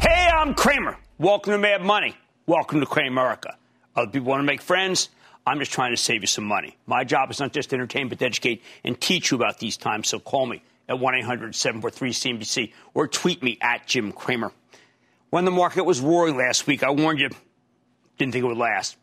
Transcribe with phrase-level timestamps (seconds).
[0.00, 0.96] Hey, I'm Cramer.
[1.18, 2.16] Welcome to Mad Money.
[2.46, 3.56] Welcome to Cramerica.
[3.94, 5.10] Other people want to make friends.
[5.46, 6.78] I'm just trying to save you some money.
[6.86, 9.76] My job is not just to entertain, but to educate and teach you about these
[9.76, 10.08] times.
[10.08, 14.52] So call me at 1 800 743 CNBC or tweet me at Jim Cramer.
[15.28, 17.28] When the market was roaring last week, I warned you,
[18.16, 18.96] didn't think it would last.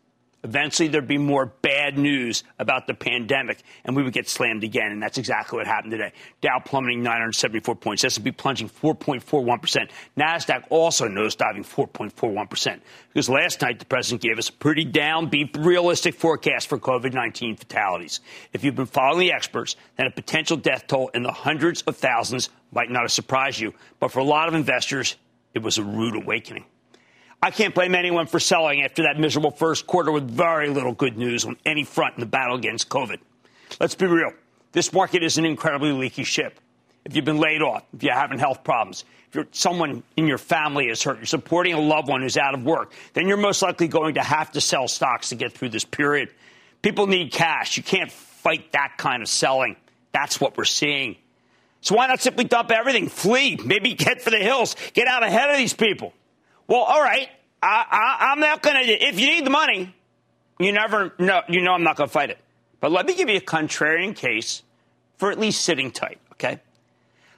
[0.44, 4.92] Eventually, there'd be more bad news about the pandemic, and we would get slammed again.
[4.92, 6.12] And that's exactly what happened today.
[6.40, 8.04] Dow plummeting 974 points.
[8.04, 9.90] S&P plunging 4.41%.
[10.16, 12.80] Nasdaq also nosediving 4.41%.
[13.08, 18.20] Because last night the president gave us a pretty downbeat, realistic forecast for COVID-19 fatalities.
[18.52, 21.96] If you've been following the experts, then a potential death toll in the hundreds of
[21.96, 23.74] thousands might not have surprised you.
[23.98, 25.16] But for a lot of investors,
[25.52, 26.64] it was a rude awakening.
[27.42, 31.16] I can't blame anyone for selling after that miserable first quarter with very little good
[31.16, 33.18] news on any front in the battle against COVID.
[33.78, 34.32] Let's be real.
[34.72, 36.58] This market is an incredibly leaky ship.
[37.04, 40.88] If you've been laid off, if you're having health problems, if someone in your family
[40.88, 43.88] is hurt, you're supporting a loved one who's out of work, then you're most likely
[43.88, 46.30] going to have to sell stocks to get through this period.
[46.82, 47.76] People need cash.
[47.76, 49.76] You can't fight that kind of selling.
[50.12, 51.16] That's what we're seeing.
[51.80, 55.50] So why not simply dump everything, flee, maybe get for the hills, get out ahead
[55.50, 56.12] of these people?
[56.68, 57.28] Well, all right.
[57.60, 58.92] I, am not going to.
[58.92, 59.94] If you need the money,
[60.60, 61.40] you never know.
[61.48, 62.38] You know I'm not going to fight it.
[62.80, 64.62] But let me give you a contrarian case
[65.16, 66.18] for at least sitting tight.
[66.32, 66.60] Okay.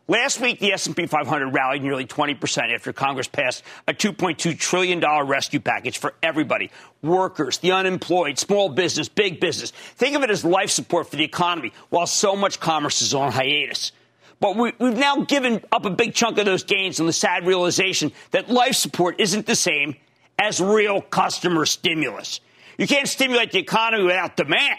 [0.09, 5.61] Last week, the S&P 500 rallied nearly 20% after Congress passed a $2.2 trillion rescue
[5.61, 6.73] package for everybody.
[7.01, 9.71] Workers, the unemployed, small business, big business.
[9.71, 13.31] Think of it as life support for the economy while so much commerce is on
[13.31, 13.93] hiatus.
[14.41, 17.47] But we, have now given up a big chunk of those gains on the sad
[17.47, 19.97] realization that life support isn't the same
[20.39, 22.41] as real customer stimulus.
[22.79, 24.79] You can't stimulate the economy without demand.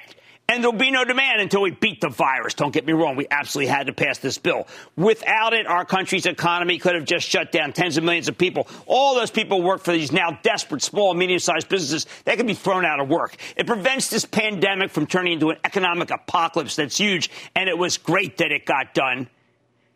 [0.50, 2.56] And there'll be no demand until we beat the virus.
[2.56, 3.16] Don't get me wrong.
[3.16, 4.68] We absolutely had to pass this bill.
[4.98, 8.68] Without it, our country's economy could have just shut down tens of millions of people.
[8.86, 12.06] All those people work for these now desperate small and medium sized businesses.
[12.26, 13.38] They could be thrown out of work.
[13.56, 17.30] It prevents this pandemic from turning into an economic apocalypse that's huge.
[17.56, 19.30] And it was great that it got done.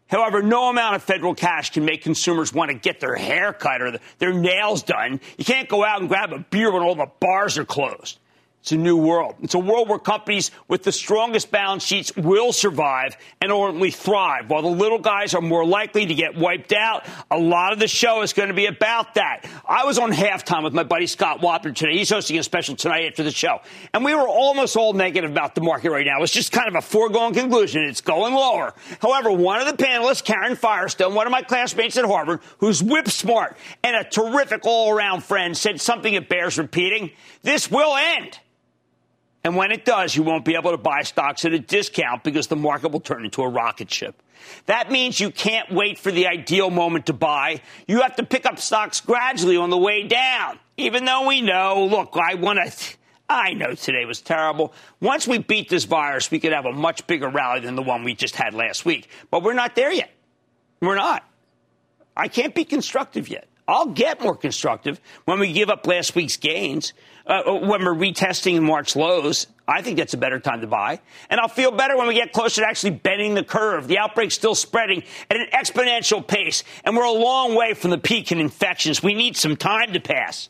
[0.07, 3.81] However, no amount of federal cash can make consumers want to get their hair cut
[3.81, 5.19] or their nails done.
[5.37, 8.19] You can't go out and grab a beer when all the bars are closed.
[8.65, 9.35] It's a new world.
[9.43, 14.49] It's a world where companies with the strongest balance sheets will survive and ultimately thrive,
[14.49, 17.05] while the little guys are more likely to get wiped out.
[17.29, 19.47] A lot of the show is going to be about that.
[19.69, 21.95] I was on halftime with my buddy Scott Wapner today.
[21.95, 23.59] He's hosting a special tonight after the show.
[23.93, 26.23] And we were almost all negative about the market right now.
[26.23, 27.83] It's just kind of a foregone conclusion.
[27.83, 28.73] It's going lower.
[28.99, 33.09] However, one of the panelists, Karen Firestone, one of my classmates at Harvard, who's whip
[33.09, 37.11] smart and a terrific all around friend, said something that bears repeating.
[37.43, 38.39] This will end.
[39.45, 42.47] And when it does, you won't be able to buy stocks at a discount because
[42.47, 44.19] the market will turn into a rocket ship.
[44.65, 47.61] That means you can't wait for the ideal moment to buy.
[47.87, 50.57] You have to pick up stocks gradually on the way down.
[50.77, 52.97] Even though we know, look, I want to.
[53.29, 54.73] I know today was terrible.
[54.99, 58.03] Once we beat this virus, we could have a much bigger rally than the one
[58.03, 59.09] we just had last week.
[59.29, 60.09] But we're not there yet.
[60.81, 61.23] We're not.
[62.17, 63.47] I can't be constructive yet.
[63.67, 66.93] I'll get more constructive when we give up last week's gains,
[67.25, 69.47] uh, when we're retesting March lows.
[69.67, 70.99] I think that's a better time to buy.
[71.29, 73.87] And I'll feel better when we get closer to actually bending the curve.
[73.87, 77.97] The outbreak's still spreading at an exponential pace, and we're a long way from the
[77.97, 79.01] peak in infections.
[79.01, 80.49] We need some time to pass.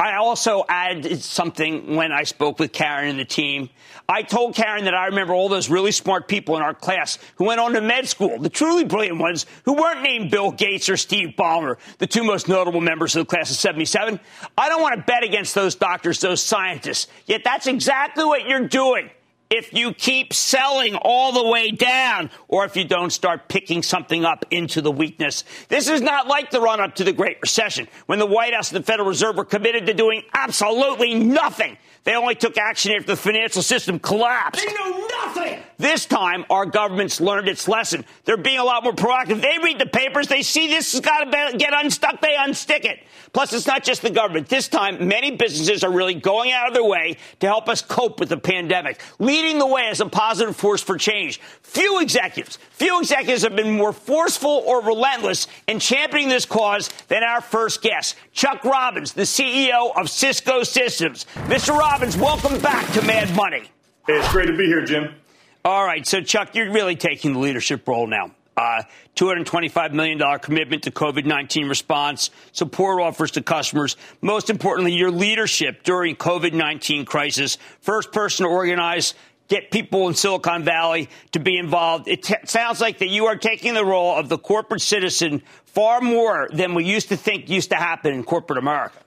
[0.00, 3.68] I also added something when I spoke with Karen and the team.
[4.08, 7.44] I told Karen that I remember all those really smart people in our class who
[7.44, 10.96] went on to med school, the truly brilliant ones who weren't named Bill Gates or
[10.96, 14.18] Steve Ballmer, the two most notable members of the class of 77.
[14.56, 17.06] I don't want to bet against those doctors, those scientists.
[17.26, 19.10] Yet that's exactly what you're doing
[19.50, 24.24] if you keep selling all the way down or if you don't start picking something
[24.24, 25.44] up into the weakness.
[25.68, 28.72] This is not like the run up to the Great Recession when the White House
[28.72, 31.76] and the Federal Reserve were committed to doing absolutely nothing.
[32.04, 34.64] They only took action after the financial system collapsed.
[34.64, 35.60] They know nothing.
[35.80, 38.04] This time, our government's learned its lesson.
[38.26, 39.40] They're being a lot more proactive.
[39.40, 40.28] They read the papers.
[40.28, 42.20] They see this has got to get unstuck.
[42.20, 42.98] They unstick it.
[43.32, 44.50] Plus, it's not just the government.
[44.50, 48.20] This time, many businesses are really going out of their way to help us cope
[48.20, 51.40] with the pandemic, leading the way as a positive force for change.
[51.62, 57.22] Few executives, few executives have been more forceful or relentless in championing this cause than
[57.22, 61.24] our first guest, Chuck Robbins, the CEO of Cisco Systems.
[61.46, 61.74] Mr.
[61.74, 63.70] Robbins, welcome back to Mad Money.
[64.06, 65.14] Hey, it's great to be here, Jim.
[65.62, 68.30] All right, so Chuck, you're really taking the leadership role now.
[68.56, 68.82] Uh,
[69.14, 73.96] $225 million commitment to COVID 19 response, support offers to customers.
[74.22, 77.58] Most importantly, your leadership during COVID 19 crisis.
[77.80, 79.14] First person to organize,
[79.48, 82.08] get people in Silicon Valley to be involved.
[82.08, 86.00] It t- sounds like that you are taking the role of the corporate citizen far
[86.00, 88.98] more than we used to think used to happen in corporate America.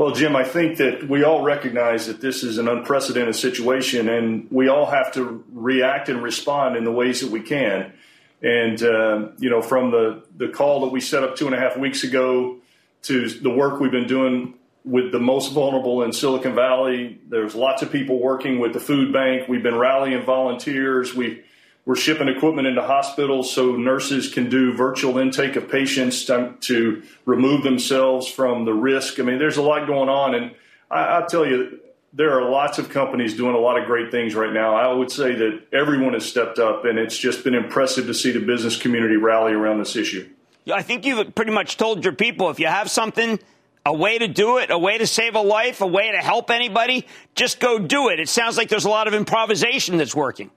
[0.00, 4.48] Well, Jim, I think that we all recognize that this is an unprecedented situation, and
[4.50, 7.92] we all have to react and respond in the ways that we can.
[8.40, 11.58] And uh, you know, from the the call that we set up two and a
[11.58, 12.56] half weeks ago
[13.02, 14.54] to the work we've been doing
[14.86, 19.12] with the most vulnerable in Silicon Valley, there's lots of people working with the food
[19.12, 19.48] bank.
[19.50, 21.14] We've been rallying volunteers.
[21.14, 21.42] We
[21.86, 27.02] we're shipping equipment into hospitals so nurses can do virtual intake of patients to, to
[27.24, 29.18] remove themselves from the risk.
[29.18, 30.54] I mean, there's a lot going on, and
[30.90, 31.80] I, will tell you,
[32.12, 34.74] there are lots of companies doing a lot of great things right now.
[34.74, 38.32] I would say that everyone has stepped up, and it's just been impressive to see
[38.32, 40.28] the business community rally around this issue.
[40.70, 43.38] I think you've pretty much told your people if you have something,
[43.86, 46.50] a way to do it, a way to save a life, a way to help
[46.50, 48.20] anybody, just go do it.
[48.20, 50.50] It sounds like there's a lot of improvisation that's working.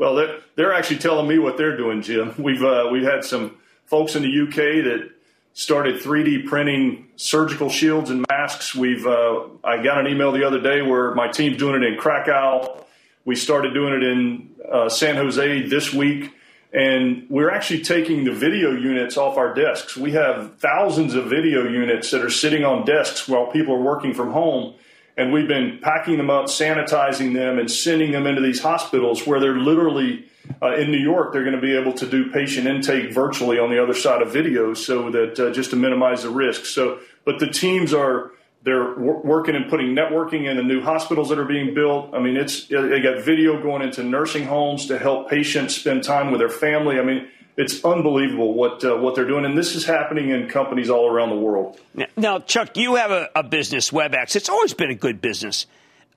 [0.00, 2.34] Well, they're, they're actually telling me what they're doing, Jim.
[2.38, 5.10] We've uh, we've had some folks in the UK that
[5.52, 8.74] started 3D printing surgical shields and masks.
[8.74, 11.98] We've uh, I got an email the other day where my team's doing it in
[11.98, 12.82] Krakow.
[13.26, 16.32] We started doing it in uh, San Jose this week,
[16.72, 19.98] and we're actually taking the video units off our desks.
[19.98, 24.14] We have thousands of video units that are sitting on desks while people are working
[24.14, 24.76] from home
[25.20, 29.38] and we've been packing them up, sanitizing them, and sending them into these hospitals where
[29.38, 30.24] they're literally
[30.62, 31.32] uh, in New York.
[31.32, 34.32] They're going to be able to do patient intake virtually on the other side of
[34.32, 36.64] video, so that uh, just to minimize the risk.
[36.64, 38.32] So, but the teams are
[38.62, 42.14] they're working and putting networking in the new hospitals that are being built.
[42.14, 46.30] I mean, it's they got video going into nursing homes to help patients spend time
[46.30, 46.98] with their family.
[46.98, 47.28] I mean
[47.60, 51.28] it's unbelievable what uh, what they're doing, and this is happening in companies all around
[51.28, 51.78] the world.
[52.16, 54.34] Now, Chuck, you have a, a business, WebEx.
[54.34, 55.66] It's always been a good business.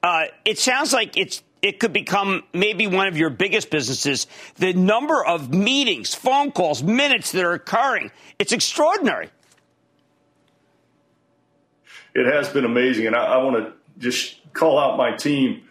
[0.02, 4.26] Uh, it sounds like it's it could become maybe one of your biggest businesses.
[4.56, 9.30] The number of meetings, phone calls, minutes that are occurring, it's extraordinary.
[12.16, 15.64] It has been amazing, and I, I want to just call out my team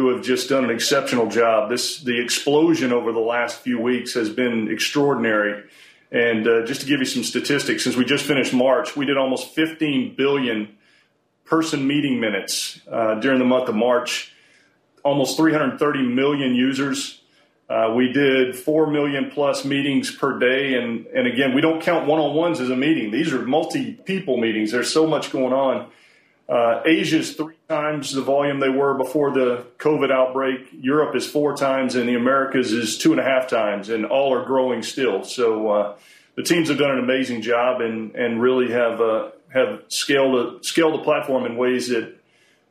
[0.00, 1.68] who have just done an exceptional job.
[1.68, 5.62] This the explosion over the last few weeks has been extraordinary.
[6.10, 9.16] And uh, just to give you some statistics, since we just finished March, we did
[9.16, 10.76] almost 15 billion
[11.44, 14.32] person meeting minutes uh, during the month of March.
[15.04, 17.20] Almost 330 million users.
[17.68, 20.74] Uh, we did 4 million plus meetings per day.
[20.74, 23.10] And, and again, we don't count one on ones as a meeting.
[23.10, 24.72] These are multi people meetings.
[24.72, 25.90] There's so much going on.
[26.50, 30.66] Uh, Asia is three times the volume they were before the COVID outbreak.
[30.72, 34.34] Europe is four times, and the Americas is two and a half times, and all
[34.34, 35.22] are growing still.
[35.22, 35.96] So uh,
[36.34, 40.64] the teams have done an amazing job and and really have uh, have scaled a,
[40.64, 42.16] scaled the platform in ways that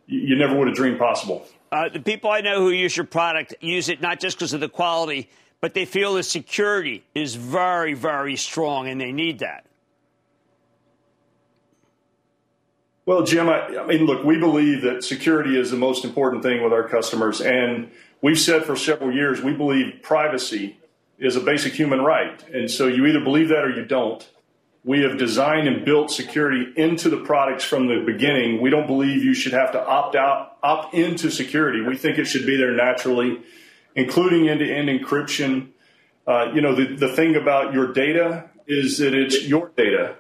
[0.07, 1.48] you never would have dreamed possible.
[1.71, 4.59] Uh, the people I know who use your product use it not just because of
[4.59, 5.29] the quality,
[5.62, 9.65] but they feel the security is very, very strong, and they need that.
[13.10, 16.62] Well, Jim, I, I, mean, look, we believe that security is the most important thing
[16.62, 17.42] with our customers.
[17.42, 17.89] And
[18.22, 20.78] we've said for several years, we believe privacy
[21.18, 22.48] is a basic human right.
[22.54, 24.30] And so you either believe that or you don't.
[24.84, 28.62] We have designed and built security into the products from the beginning.
[28.62, 31.82] We don't believe you should have to opt out, opt into security.
[31.82, 33.42] We think it should be there naturally,
[33.96, 35.70] including end to end encryption.
[36.28, 40.16] Uh, you know, the, the thing about your data is that it's your data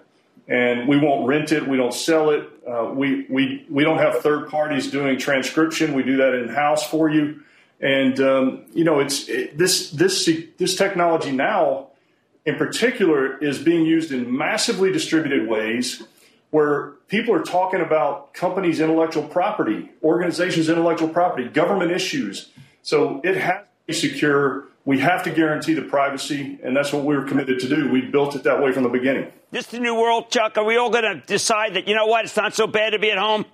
[0.49, 1.67] and we won't rent it.
[1.67, 2.49] We don't sell it.
[2.67, 5.93] Uh, we, we, we don't have third parties doing transcription.
[5.93, 7.41] We do that in house for you.
[7.79, 11.89] And, um, you know, it's it, this, this, this technology now
[12.45, 16.03] in particular is being used in massively distributed ways
[16.49, 22.49] where people are talking about companies' intellectual property, organizations' intellectual property, government issues.
[22.81, 27.05] So it has to be secure we have to guarantee the privacy, and that's what
[27.05, 27.91] we were committed to do.
[27.91, 29.31] We built it that way from the beginning.
[29.51, 30.57] This is the new world, Chuck.
[30.57, 32.97] Are we all going to decide that, you know what, it's not so bad to
[32.97, 33.45] be at home?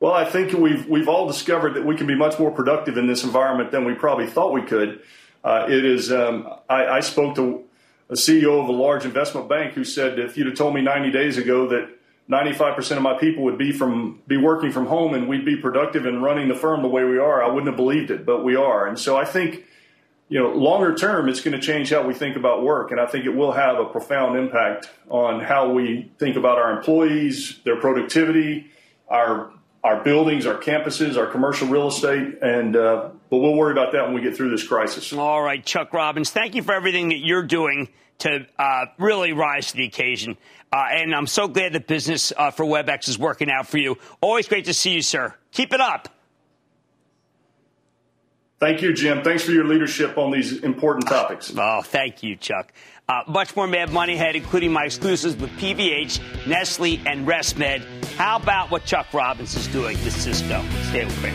[0.00, 3.06] Well, I think we've we've all discovered that we can be much more productive in
[3.06, 5.02] this environment than we probably thought we could.
[5.44, 6.10] Uh, it is.
[6.10, 7.62] Um, I, I, spoke to
[8.08, 11.10] a CEO of a large investment bank who said, if you'd have told me 90
[11.10, 11.90] days ago that
[12.30, 16.06] 95% of my people would be from be working from home and we'd be productive
[16.06, 18.56] in running the firm the way we are, I wouldn't have believed it, but we
[18.56, 18.86] are.
[18.86, 19.64] And so I think,
[20.28, 23.06] you know, longer term, it's going to change how we think about work, and I
[23.06, 27.78] think it will have a profound impact on how we think about our employees, their
[27.80, 28.70] productivity,
[29.08, 29.52] our
[29.84, 34.04] our buildings, our campuses, our commercial real estate, and uh, but we'll worry about that
[34.04, 35.12] when we get through this crisis.
[35.12, 39.72] All right, Chuck Robbins, thank you for everything that you're doing to uh, really rise
[39.72, 40.36] to the occasion.
[40.72, 43.98] Uh, and I'm so glad that business uh, for WebEx is working out for you.
[44.20, 45.34] Always great to see you, sir.
[45.50, 46.08] Keep it up.
[48.60, 49.24] Thank you, Jim.
[49.24, 51.52] Thanks for your leadership on these important topics.
[51.58, 52.72] Oh, thank you, Chuck.
[53.08, 57.82] Uh, much more Mad Money ahead, including my exclusives with PVH, Nestle, and ResMed.
[58.16, 60.64] How about what Chuck Robbins is doing with Cisco?
[60.88, 61.30] Stay with me.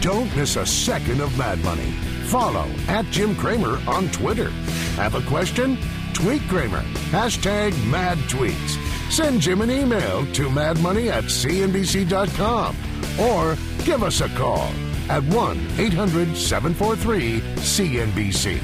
[0.00, 1.90] Don't miss a second of Mad Money.
[2.26, 4.50] Follow at Jim Cramer on Twitter.
[4.96, 5.78] Have a question?
[6.12, 6.82] Tweet Cramer.
[7.10, 8.78] Hashtag mad tweets.
[9.10, 12.76] Send Jim an email to madmoney at cnbc.com
[13.18, 14.68] or give us a call
[15.08, 18.60] at 1 800 743 CNBC.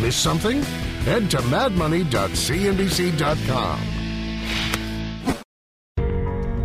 [0.00, 0.62] Miss something?
[1.04, 3.80] Head to madmoney.cnbc.com.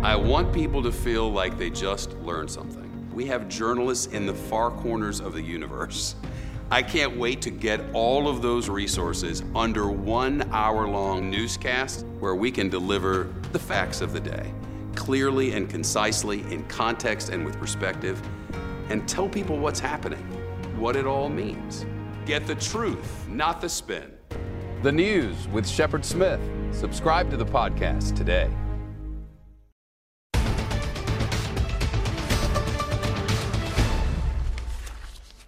[0.04, 2.82] I want people to feel like they just learned something.
[3.12, 6.14] We have journalists in the far corners of the universe.
[6.70, 12.34] I can't wait to get all of those resources under one hour long newscast where
[12.34, 14.52] we can deliver the facts of the day
[14.96, 18.20] clearly and concisely, in context and with perspective,
[18.88, 20.22] and tell people what's happening,
[20.78, 21.86] what it all means.
[22.26, 24.12] Get the truth, not the spin.
[24.82, 26.40] The News with Shepard Smith.
[26.72, 28.50] Subscribe to the podcast today.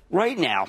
[0.09, 0.69] Right now,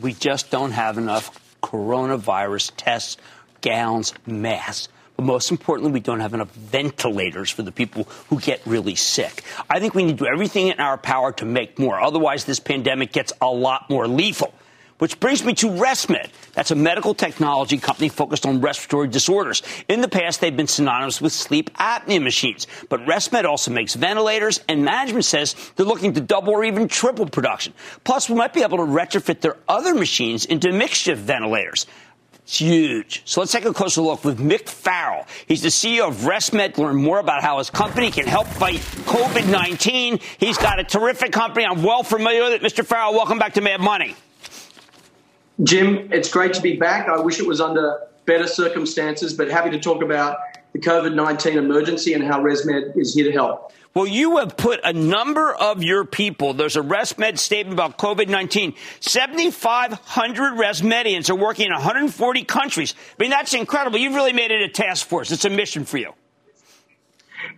[0.00, 3.16] we just don't have enough coronavirus tests,
[3.60, 8.62] gowns, masks but most importantly, we don't have enough ventilators for the people who get
[8.64, 9.42] really sick.
[9.68, 12.00] I think we need to do everything in our power to make more.
[12.00, 14.54] Otherwise, this pandemic gets a lot more lethal.
[14.98, 16.28] Which brings me to ResMed.
[16.54, 19.62] That's a medical technology company focused on respiratory disorders.
[19.88, 22.66] In the past, they've been synonymous with sleep apnea machines.
[22.88, 27.26] But ResMed also makes ventilators, and management says they're looking to double or even triple
[27.26, 27.74] production.
[28.02, 31.86] Plus, we might be able to retrofit their other machines into makeshift ventilators.
[32.42, 33.22] It's huge.
[33.24, 35.26] So let's take a closer look with Mick Farrell.
[35.46, 36.76] He's the CEO of ResMed.
[36.78, 40.18] Learn more about how his company can help fight COVID 19.
[40.38, 41.66] He's got a terrific company.
[41.66, 42.62] I'm well familiar with it.
[42.62, 42.84] Mr.
[42.84, 44.16] Farrell, welcome back to Mad Money.
[45.62, 47.08] Jim, it's great to be back.
[47.08, 50.38] I wish it was under better circumstances, but happy to talk about
[50.72, 53.72] the COVID 19 emergency and how ResMed is here to help.
[53.94, 58.28] Well, you have put a number of your people, there's a ResMed statement about COVID
[58.28, 58.74] 19.
[59.00, 62.94] 7,500 ResMedians are working in 140 countries.
[63.18, 63.98] I mean, that's incredible.
[63.98, 65.32] You've really made it a task force.
[65.32, 66.12] It's a mission for you.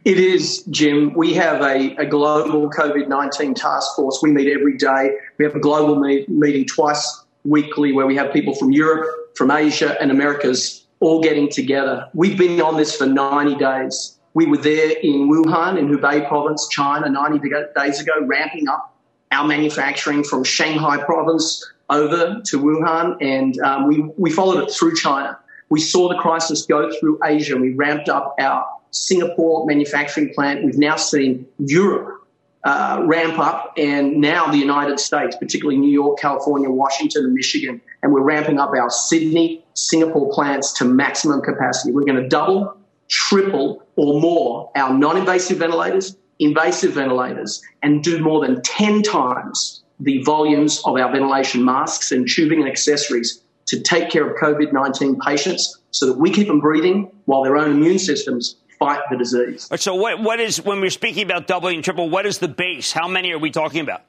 [0.05, 1.13] It is, Jim.
[1.15, 4.21] We have a, a global COVID 19 task force.
[4.23, 5.17] We meet every day.
[5.37, 9.51] We have a global meet, meeting twice weekly where we have people from Europe, from
[9.51, 12.09] Asia, and Americas all getting together.
[12.15, 14.19] We've been on this for 90 days.
[14.35, 18.95] We were there in Wuhan, in Hubei province, China, 90 days ago, ramping up
[19.33, 24.95] our manufacturing from Shanghai province over to Wuhan, and um, we, we followed it through
[24.95, 25.39] China.
[25.71, 27.57] We saw the crisis go through Asia.
[27.57, 30.65] We ramped up our Singapore manufacturing plant.
[30.65, 32.20] We've now seen Europe
[32.65, 37.81] uh, ramp up, and now the United States, particularly New York, California, Washington, and Michigan.
[38.03, 41.93] And we're ramping up our Sydney, Singapore plants to maximum capacity.
[41.93, 42.77] We're going to double
[43.09, 49.83] triple or more our non invasive ventilators, invasive ventilators, and do more than 10 times
[49.99, 54.73] the volumes of our ventilation masks and tubing and accessories to take care of COVID
[54.73, 59.17] 19 patients so that we keep them breathing while their own immune systems fight the
[59.17, 59.69] disease.
[59.77, 62.91] So, what, what is, when we're speaking about doubling and triple, what is the base?
[62.91, 64.03] How many are we talking about?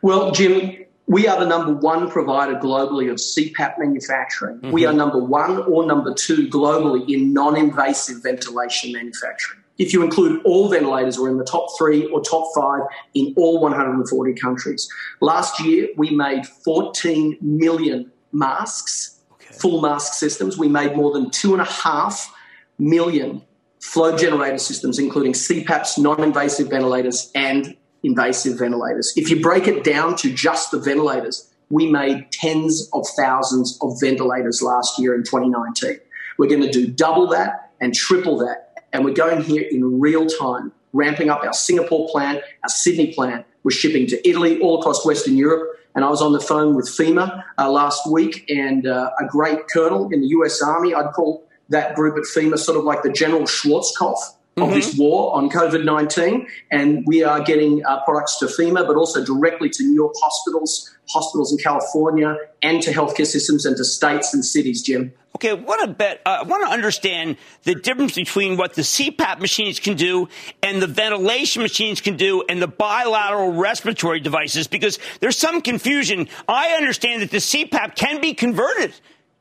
[0.00, 4.56] Well, Jim, we are the number one provider globally of CPAP manufacturing.
[4.56, 4.72] Mm-hmm.
[4.72, 9.60] We are number one or number two globally in non invasive ventilation manufacturing.
[9.78, 12.82] If you include all ventilators, we're in the top three or top five
[13.14, 14.88] in all 140 countries.
[15.20, 19.54] Last year, we made 14 million masks, okay.
[19.54, 20.56] full mask systems.
[20.56, 22.32] We made more than two and a half
[22.82, 23.42] million
[23.80, 29.12] flow generator systems, including CPAPs, non invasive ventilators, and invasive ventilators.
[29.16, 33.98] If you break it down to just the ventilators, we made tens of thousands of
[34.00, 35.98] ventilators last year in 2019.
[36.38, 38.84] We're going to do double that and triple that.
[38.92, 43.46] And we're going here in real time, ramping up our Singapore plant, our Sydney plant.
[43.62, 45.78] We're shipping to Italy, all across Western Europe.
[45.94, 49.68] And I was on the phone with FEMA uh, last week, and uh, a great
[49.68, 53.10] colonel in the US Army, I'd call that group at FEMA sort of like the
[53.10, 54.16] General Schwarzkopf
[54.56, 54.74] of mm-hmm.
[54.74, 56.46] this war on COVID 19.
[56.70, 60.94] And we are getting uh, products to FEMA, but also directly to New York hospitals,
[61.08, 65.12] hospitals in California, and to healthcare systems and to states and cities, Jim.
[65.36, 66.20] Okay, what a bet.
[66.26, 70.28] Uh, I want to understand the difference between what the CPAP machines can do
[70.62, 76.28] and the ventilation machines can do and the bilateral respiratory devices because there's some confusion.
[76.46, 78.92] I understand that the CPAP can be converted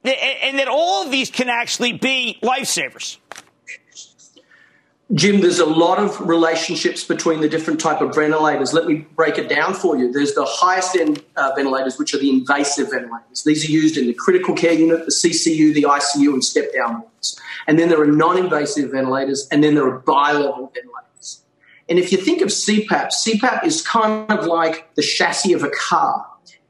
[0.03, 3.17] and that all of these can actually be lifesavers.
[5.13, 8.73] Jim, there's a lot of relationships between the different type of ventilators.
[8.73, 10.09] Let me break it down for you.
[10.09, 13.43] There's the highest end uh, ventilators, which are the invasive ventilators.
[13.43, 17.01] These are used in the critical care unit, the CCU, the ICU, and step down
[17.01, 17.37] wards.
[17.67, 21.41] And then there are non-invasive ventilators, and then there are bi-level ventilators.
[21.89, 25.71] And if you think of CPAP, CPAP is kind of like the chassis of a
[25.71, 26.25] car.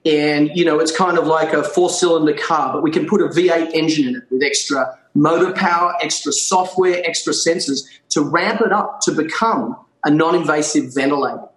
[0.06, 3.22] And, you know, it's kind of like a four cylinder car, but we can put
[3.22, 8.62] a V8 engine in it with extra motor power, extra software, extra sensors to ramp
[8.62, 11.48] it up to become a non invasive ventilator.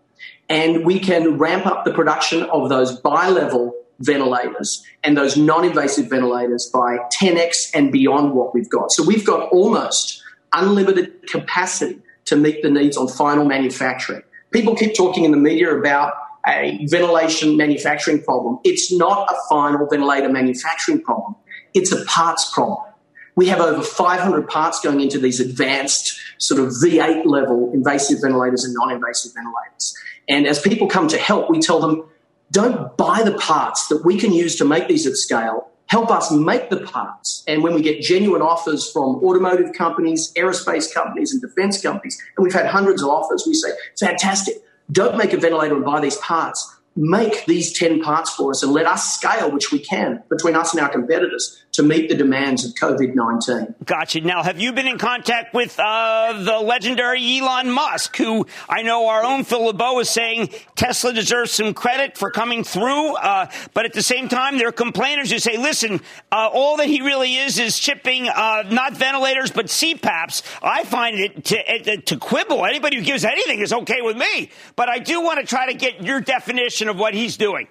[0.49, 5.65] And we can ramp up the production of those bi level ventilators and those non
[5.65, 8.93] invasive ventilators by 10x and beyond what we've got.
[8.93, 10.23] So we've got almost
[10.53, 14.23] unlimited capacity to meet the needs on final manufacturing.
[14.51, 16.15] People keep talking in the media about
[16.47, 18.59] a ventilation manufacturing problem.
[18.65, 21.37] It's not a final ventilator manufacturing problem.
[21.73, 22.93] It's a parts problem.
[23.37, 28.65] We have over 500 parts going into these advanced sort of V8 level invasive ventilators
[28.65, 29.97] and non-invasive ventilators.
[30.29, 32.05] And as people come to help, we tell them,
[32.51, 35.69] don't buy the parts that we can use to make these at scale.
[35.87, 37.45] Help us make the parts.
[37.47, 42.45] And when we get genuine offers from automotive companies, aerospace companies, and defense companies, and
[42.45, 44.57] we've had hundreds of offers, we say, fantastic.
[44.91, 46.79] Don't make a ventilator and buy these parts.
[46.97, 50.73] Make these 10 parts for us and let us scale, which we can, between us
[50.73, 53.75] and our competitors to meet the demands of COVID 19.
[53.85, 54.21] Gotcha.
[54.21, 59.09] Now, have you been in contact with uh, the legendary Elon Musk, who I know
[59.09, 63.87] our own Phil LeBeau is saying Tesla deserves some credit for coming through, uh, but
[63.87, 67.35] at the same time, there are complainers who say, listen, uh, all that he really
[67.35, 70.43] is is shipping uh, not ventilators, but CPAPs.
[70.63, 72.65] I find it to, to quibble.
[72.65, 75.77] Anybody who gives anything is okay with me, but I do want to try to
[75.77, 77.67] get your definition of what he's doing.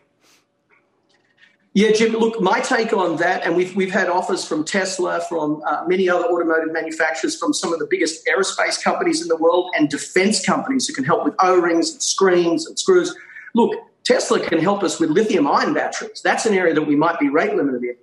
[1.75, 5.63] Yeah, Jim, look, my take on that, and we've, we've had offers from Tesla, from
[5.67, 9.71] uh, many other automotive manufacturers, from some of the biggest aerospace companies in the world,
[9.75, 13.15] and defense companies who can help with O rings and screens and screws.
[13.55, 16.21] Look, Tesla can help us with lithium ion batteries.
[16.21, 17.95] That's an area that we might be rate limited in.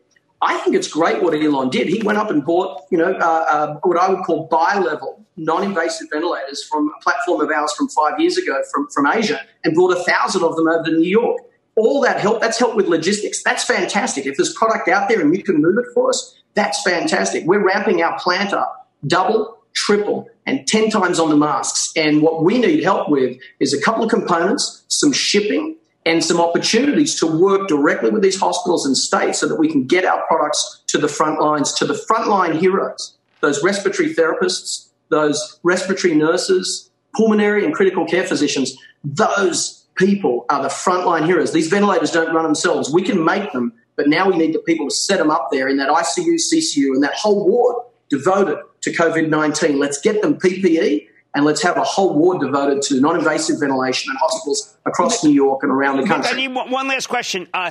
[0.42, 1.87] I think it's great what Elon did.
[1.87, 6.09] He went up and bought, you know, uh, uh, what I would call bi-level, non-invasive
[6.11, 9.96] ventilators from a platform of ours from five years ago from, from Asia and brought
[9.96, 11.40] a thousand of them over to New York
[11.81, 13.43] all that help, that's help with logistics.
[13.43, 14.27] That's fantastic.
[14.27, 17.45] If there's product out there and you can move it for us, that's fantastic.
[17.45, 21.93] We're ramping our plant up double, triple, and 10 times on the masks.
[21.97, 26.40] And what we need help with is a couple of components, some shipping, and some
[26.40, 30.27] opportunities to work directly with these hospitals and states so that we can get our
[30.27, 36.90] products to the front lines, to the frontline heroes, those respiratory therapists, those respiratory nurses,
[37.14, 41.53] pulmonary and critical care physicians, those people are the frontline heroes.
[41.53, 42.91] These ventilators don't run themselves.
[42.93, 45.69] We can make them, but now we need the people to set them up there
[45.69, 47.77] in that ICU, CCU, and that whole ward
[48.09, 49.79] devoted to COVID 19.
[49.79, 54.11] Let's get them PPE and let's have a whole ward devoted to non invasive ventilation
[54.11, 56.31] in hospitals across New York and around the country.
[56.33, 57.47] I need one last question.
[57.53, 57.71] Uh,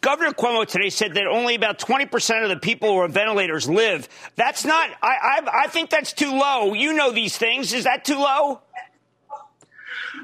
[0.00, 4.08] Governor Cuomo today said that only about 20% of the people who are ventilators live.
[4.34, 6.72] That's not, I, I, I think that's too low.
[6.72, 7.72] You know these things.
[7.74, 8.62] Is that too low?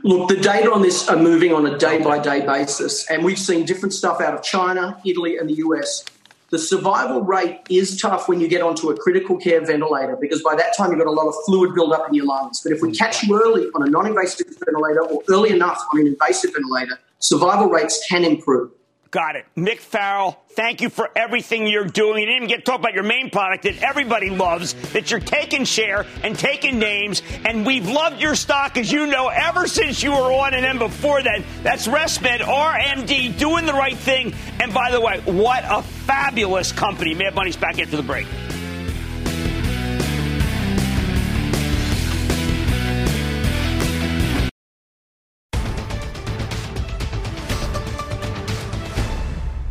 [0.04, 3.38] Look, the data on this are moving on a day by day basis, and we've
[3.38, 6.04] seen different stuff out of China, Italy, and the US.
[6.50, 10.56] The survival rate is tough when you get onto a critical care ventilator because by
[10.56, 12.60] that time you've got a lot of fluid buildup in your lungs.
[12.62, 16.00] But if we catch you early on a non invasive ventilator or early enough on
[16.00, 18.72] an invasive ventilator, survival rates can improve.
[19.12, 19.44] Got it.
[19.54, 22.20] Mick Farrell, thank you for everything you're doing.
[22.20, 25.20] You didn't even get to talk about your main product that everybody loves, that you're
[25.20, 27.22] taking share and taking names.
[27.44, 30.78] And we've loved your stock, as you know, ever since you were on and then
[30.78, 31.42] before that.
[31.62, 34.32] That's ResMed, RMD, doing the right thing.
[34.58, 37.12] And by the way, what a fabulous company.
[37.12, 38.26] Mad Money's back after the break.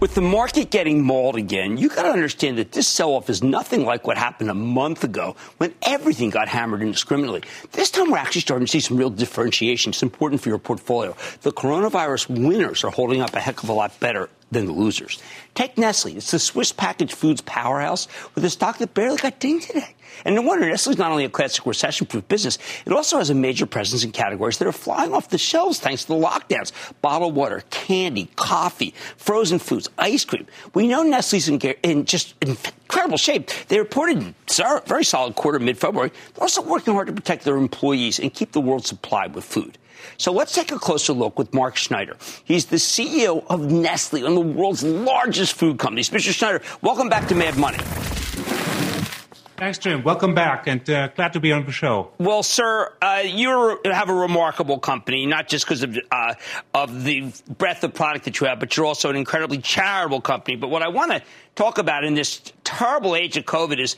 [0.01, 3.43] With the market getting mauled again, you got to understand that this sell off is
[3.43, 7.43] nothing like what happened a month ago when everything got hammered indiscriminately.
[7.73, 9.91] This time we're actually starting to see some real differentiation.
[9.91, 11.15] It's important for your portfolio.
[11.43, 15.21] The coronavirus winners are holding up a heck of a lot better than the losers.
[15.55, 16.17] Take Nestle.
[16.17, 19.95] It's the Swiss packaged foods powerhouse with a stock that barely got dinged today.
[20.25, 23.35] And no wonder Nestle is not only a classic recession-proof business, it also has a
[23.35, 26.73] major presence in categories that are flying off the shelves thanks to the lockdowns.
[27.01, 30.45] Bottled water, candy, coffee, frozen foods, ice cream.
[30.73, 33.49] We know Nestle's in, in just incredible shape.
[33.69, 36.11] They reported a very solid quarter mid-February.
[36.33, 39.77] They're also working hard to protect their employees and keep the world supplied with food.
[40.17, 42.17] So let's take a closer look with Mark Schneider.
[42.43, 46.09] He's the CEO of Nestle, one of the world's largest food companies.
[46.09, 46.31] Mr.
[46.31, 47.79] Schneider, welcome back to Mad Money.
[49.61, 50.01] Thanks, Jim.
[50.01, 52.09] Welcome back, and uh, glad to be on the show.
[52.17, 56.33] Well, sir, uh, you have a remarkable company, not just because of uh,
[56.73, 60.57] of the breadth of product that you have, but you're also an incredibly charitable company.
[60.57, 61.21] But what I want to
[61.53, 63.97] talk about in this terrible age of COVID is.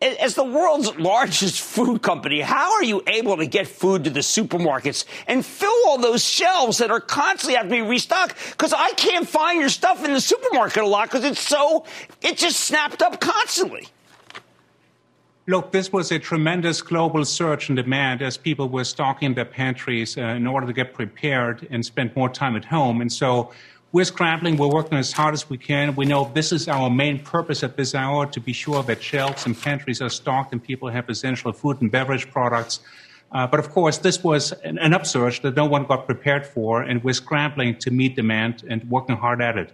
[0.00, 4.20] As the world's largest food company, how are you able to get food to the
[4.20, 8.34] supermarkets and fill all those shelves that are constantly have to be restocked?
[8.52, 11.84] Because I can't find your stuff in the supermarket a lot because it's so,
[12.22, 13.88] it just snapped up constantly.
[15.46, 20.16] Look, this was a tremendous global surge in demand as people were stocking their pantries
[20.16, 23.02] uh, in order to get prepared and spend more time at home.
[23.02, 23.52] And so
[23.92, 24.56] we're scrambling.
[24.56, 25.96] We're working as hard as we can.
[25.96, 29.46] We know this is our main purpose at this hour to be sure that shelves
[29.46, 32.80] and pantries are stocked and people have essential food and beverage products.
[33.32, 36.82] Uh, but of course, this was an, an upsurge that no one got prepared for,
[36.82, 39.72] and we're scrambling to meet demand and working hard at it.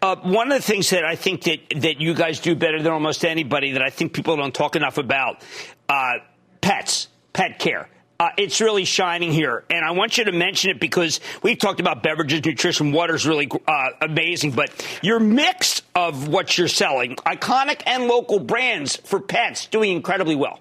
[0.00, 2.92] Uh, one of the things that I think that, that you guys do better than
[2.92, 5.42] almost anybody that I think people don't talk enough about,
[5.88, 6.18] uh,
[6.60, 7.88] pets, pet care.
[8.20, 11.78] Uh, it's really shining here, and I want you to mention it because we've talked
[11.78, 14.50] about beverages, nutrition, water is really uh, amazing.
[14.50, 14.70] But
[15.04, 20.58] your mix of what you're selling, iconic and local brands for pets, doing incredibly well.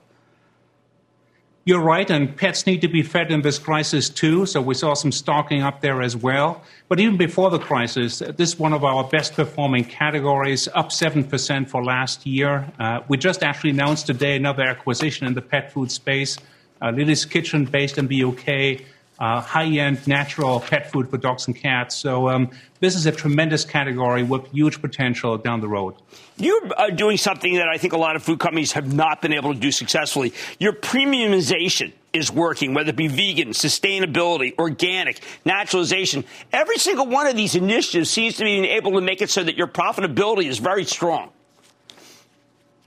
[1.65, 4.45] You're right, and pets need to be fed in this crisis too.
[4.45, 6.63] So we saw some stocking up there as well.
[6.89, 11.67] But even before the crisis, this is one of our best performing categories, up 7%
[11.67, 12.71] for last year.
[12.79, 16.37] Uh, we just actually announced today another acquisition in the pet food space,
[16.81, 18.85] uh, Lily's Kitchen, based in the UK
[19.19, 21.95] uh, high-end natural pet food for dogs and cats.
[21.95, 25.95] So um, this is a tremendous category with huge potential down the road.
[26.37, 29.33] You're uh, doing something that I think a lot of food companies have not been
[29.33, 30.33] able to do successfully.
[30.59, 36.23] Your premiumization is working, whether it be vegan, sustainability, organic, naturalization.
[36.53, 39.57] Every single one of these initiatives seems to be able to make it so that
[39.57, 41.31] your profitability is very strong.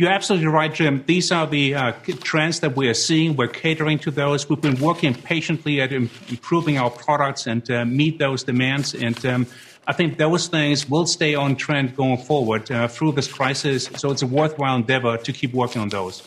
[0.00, 1.04] You're absolutely right, Jim.
[1.04, 3.36] These are the uh, trends that we are seeing.
[3.36, 4.48] We're catering to those.
[4.48, 8.94] We've been working patiently at Im- improving our products and uh, meet those demands.
[8.94, 9.46] And um,
[9.86, 13.90] I think those things will stay on trend going forward uh, through this crisis.
[13.96, 16.22] So it's a worthwhile endeavor to keep working on those.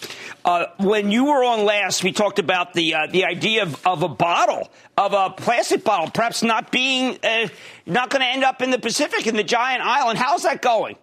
[0.46, 4.04] Uh, when you were on last, we talked about the uh, the idea of, of,
[4.04, 7.48] a bottle, of a plastic bottle, perhaps not being uh,
[7.88, 10.20] not going to end up in the Pacific in the giant island.
[10.20, 10.96] How's that going?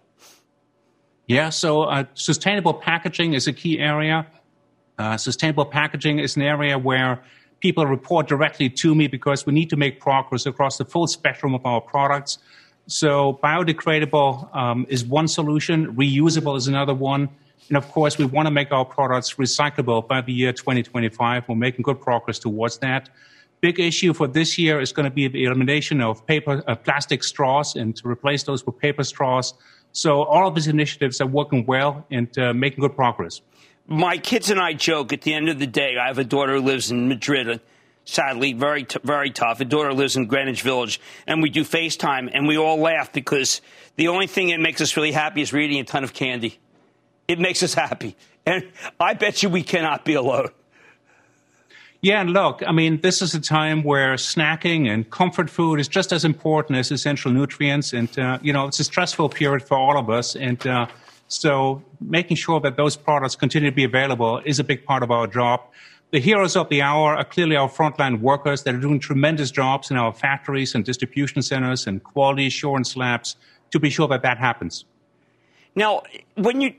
[1.27, 4.27] Yeah, so uh, sustainable packaging is a key area.
[4.97, 7.23] Uh, sustainable packaging is an area where
[7.59, 11.53] people report directly to me because we need to make progress across the full spectrum
[11.53, 12.39] of our products.
[12.87, 17.29] So biodegradable um, is one solution, reusable is another one.
[17.69, 21.47] And of course, we want to make our products recyclable by the year 2025.
[21.47, 23.09] We're making good progress towards that.
[23.61, 27.23] Big issue for this year is going to be the elimination of paper, uh, plastic
[27.23, 29.53] straws and to replace those with paper straws.
[29.93, 33.41] So all of these initiatives are working well and uh, making good progress.
[33.87, 35.97] My kids and I joke at the end of the day.
[36.01, 37.59] I have a daughter who lives in Madrid.
[38.05, 39.59] Sadly, very t- very tough.
[39.59, 43.61] A daughter lives in Greenwich Village, and we do FaceTime, and we all laugh because
[43.95, 46.57] the only thing that makes us really happy is reading a ton of candy.
[47.27, 50.49] It makes us happy, and I bet you we cannot be alone.
[52.03, 55.87] Yeah, and look, I mean, this is a time where snacking and comfort food is
[55.87, 57.93] just as important as essential nutrients.
[57.93, 60.35] And, uh, you know, it's a stressful period for all of us.
[60.35, 60.87] And uh,
[61.27, 65.11] so making sure that those products continue to be available is a big part of
[65.11, 65.61] our job.
[66.09, 69.91] The heroes of the hour are clearly our frontline workers that are doing tremendous jobs
[69.91, 73.35] in our factories and distribution centers and quality assurance labs
[73.69, 74.85] to be sure that that happens.
[75.75, 76.01] Now,
[76.35, 76.73] when you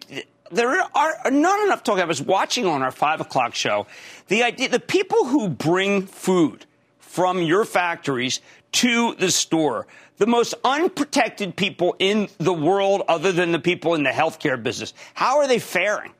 [0.52, 1.98] there are not enough talk.
[1.98, 3.86] I was watching on our five o'clock show
[4.28, 6.66] the idea the people who bring food
[6.98, 8.40] from your factories
[8.72, 9.86] to the store,
[10.16, 14.94] the most unprotected people in the world, other than the people in the healthcare business.
[15.14, 16.12] How are they faring?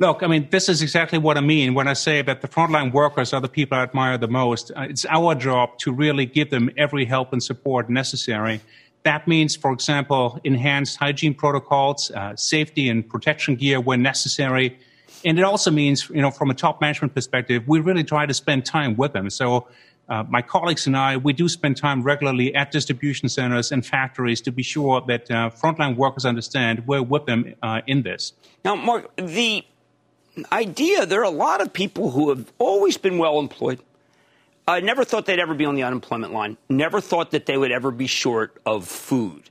[0.00, 2.92] Look, I mean, this is exactly what I mean when I say that the frontline
[2.92, 4.72] workers are the people I admire the most.
[4.76, 8.60] It's our job to really give them every help and support necessary
[9.04, 14.78] that means, for example, enhanced hygiene protocols, uh, safety and protection gear when necessary.
[15.24, 18.34] And it also means, you know, from a top management perspective, we really try to
[18.34, 19.30] spend time with them.
[19.30, 19.68] So
[20.08, 24.40] uh, my colleagues and I, we do spend time regularly at distribution centers and factories
[24.42, 28.32] to be sure that uh, frontline workers understand we're with them uh, in this.
[28.64, 29.64] Now, Mark, the
[30.52, 33.80] idea there are a lot of people who have always been well employed.
[34.66, 36.56] I never thought they'd ever be on the unemployment line.
[36.70, 39.50] Never thought that they would ever be short of food.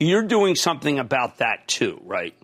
[0.00, 2.34] You're doing something about that too, right?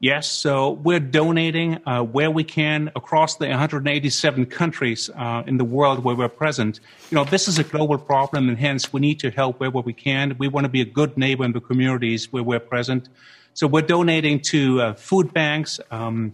[0.00, 5.64] Yes, so we're donating uh, where we can across the 187 countries uh, in the
[5.64, 6.80] world where we're present.
[7.12, 9.92] You know, this is a global problem, and hence we need to help wherever we
[9.92, 10.34] can.
[10.38, 13.08] We want to be a good neighbor in the communities where we're present.
[13.54, 16.32] So we're donating to uh, food banks, um,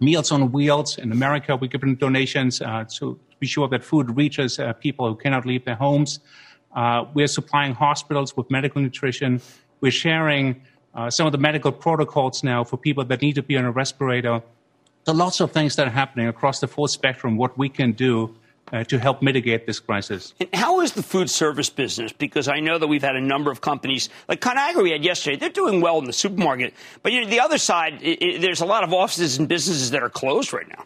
[0.00, 1.54] Meals on Wheels in America.
[1.54, 5.64] We're giving donations uh, to be sure that food reaches uh, people who cannot leave
[5.68, 6.10] their homes.
[6.74, 9.30] Uh, we're supplying hospitals with medical nutrition.
[9.82, 10.46] We're sharing
[10.94, 13.70] uh, some of the medical protocols now for people that need to be on a
[13.82, 14.36] respirator.
[15.04, 18.34] So lots of things that are happening across the full spectrum, what we can do
[18.72, 20.32] uh, to help mitigate this crisis.
[20.40, 22.14] And how is the food service business?
[22.14, 25.36] Because I know that we've had a number of companies, like Conagra we had yesterday,
[25.36, 26.72] they're doing well in the supermarket.
[27.02, 29.90] But you know, the other side, it, it, there's a lot of offices and businesses
[29.90, 30.82] that are closed right now.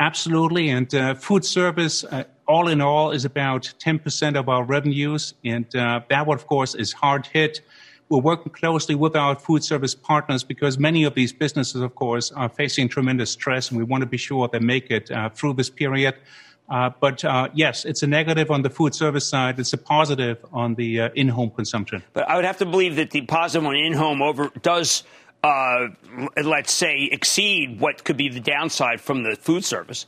[0.00, 0.70] Absolutely.
[0.70, 5.34] And uh, food service, uh, all in all, is about 10% of our revenues.
[5.44, 7.60] And uh, that, of course, is hard hit
[8.08, 12.32] we're working closely with our food service partners because many of these businesses, of course,
[12.32, 15.54] are facing tremendous stress, and we want to be sure they make it uh, through
[15.54, 16.14] this period.
[16.70, 19.58] Uh, but uh, yes, it's a negative on the food service side.
[19.58, 22.02] It's a positive on the in-home consumption.
[22.12, 25.02] But I would have to believe that the positive on in-home over does,
[25.42, 25.88] uh,
[26.42, 30.06] let's say, exceed what could be the downside from the food service.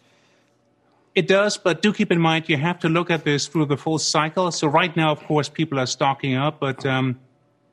[1.14, 3.76] It does, but do keep in mind you have to look at this through the
[3.76, 4.50] full cycle.
[4.52, 7.18] So right now, of course, people are stocking up, but um,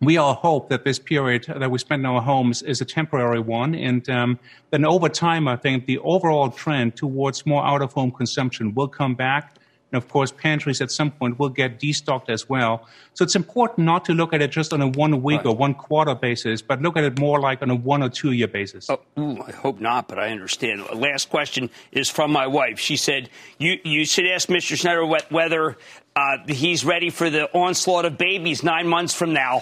[0.01, 3.39] we all hope that this period that we spend in our homes is a temporary
[3.39, 3.75] one.
[3.75, 4.39] And um,
[4.71, 8.87] then over time, I think the overall trend towards more out of home consumption will
[8.87, 9.56] come back.
[9.91, 12.87] And of course, pantries at some point will get destocked as well.
[13.13, 15.45] So it's important not to look at it just on a one week right.
[15.47, 18.31] or one quarter basis, but look at it more like on a one or two
[18.31, 18.89] year basis.
[18.89, 20.83] Oh, ooh, I hope not, but I understand.
[20.93, 22.79] Last question is from my wife.
[22.79, 24.75] She said, You, you should ask Mr.
[24.77, 25.77] Schneider whether
[26.15, 29.61] uh, he's ready for the onslaught of babies nine months from now.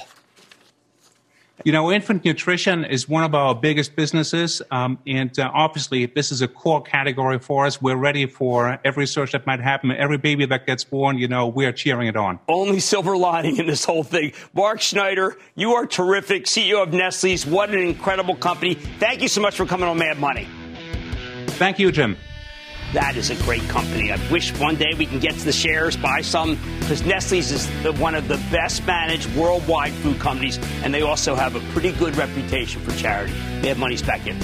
[1.64, 6.32] You know, infant nutrition is one of our biggest businesses, um, and uh, obviously, this
[6.32, 7.82] is a core category for us.
[7.82, 9.92] We're ready for every search that might happen.
[9.92, 12.40] Every baby that gets born, you know, we're cheering it on.
[12.50, 14.34] Only silver lining in this whole thing.
[14.54, 17.46] Mark Schneider, you are terrific, CEO of Nestle's.
[17.46, 18.74] What an incredible company.
[19.00, 20.48] Thank you so much for coming on Mad Money.
[21.48, 22.18] Thank you, Jim.
[22.96, 24.10] That is a great company.
[24.10, 27.84] I wish one day we can get to the shares, buy some, because Nestle's is
[27.84, 31.92] the, one of the best managed worldwide food companies, and they also have a pretty
[31.92, 33.34] good reputation for charity.
[33.60, 34.38] They have money's back in.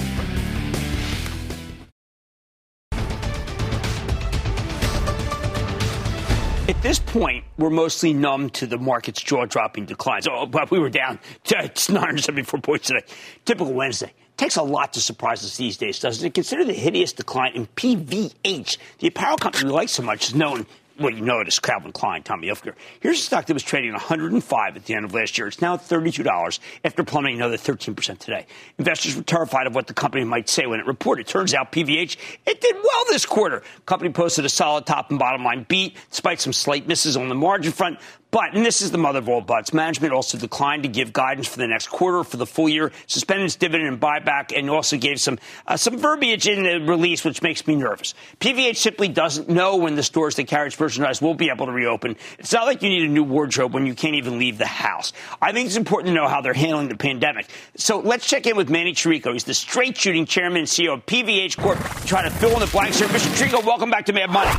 [6.68, 10.28] At this point, we're mostly numb to the market's jaw dropping declines.
[10.30, 11.54] Oh, but we were down to
[11.88, 13.06] 974 points today.
[13.46, 16.34] Typical Wednesday takes a lot to surprise us these days, doesn't it?
[16.34, 20.66] Consider the hideous decline in PVH, the apparel company we like so much, is known
[20.98, 22.74] well, you know it as Calvin Klein, Tommy Hilfiger.
[23.00, 25.46] Here's a stock that was trading 105 at the end of last year.
[25.46, 28.46] It's now $32 after plummeting another 13% today.
[28.78, 31.26] Investors were terrified of what the company might say when it reported.
[31.26, 32.16] Turns out PVH,
[32.46, 33.62] it did well this quarter.
[33.86, 37.34] Company posted a solid top and bottom line beat despite some slight misses on the
[37.34, 37.98] margin front.
[38.32, 41.46] But, and this is the mother of all buts, management also declined to give guidance
[41.46, 44.96] for the next quarter for the full year, suspended its dividend and buyback, and also
[44.96, 48.14] gave some uh, some verbiage in the release, which makes me nervous.
[48.40, 51.72] PVH simply doesn't know when the stores that carry its merchandise will be able to
[51.72, 52.16] reopen.
[52.38, 55.12] It's not like you need a new wardrobe when you can't even leave the house.
[55.42, 57.48] I think it's important to know how they're handling the pandemic.
[57.76, 59.34] So let's check in with Manny Chirico.
[59.34, 61.78] He's the straight shooting chairman and CEO of PVH Corp.
[62.06, 63.08] Trying to fill in the blanks here.
[63.08, 63.28] Mr.
[63.36, 64.58] Chirico, welcome back to Mad Money.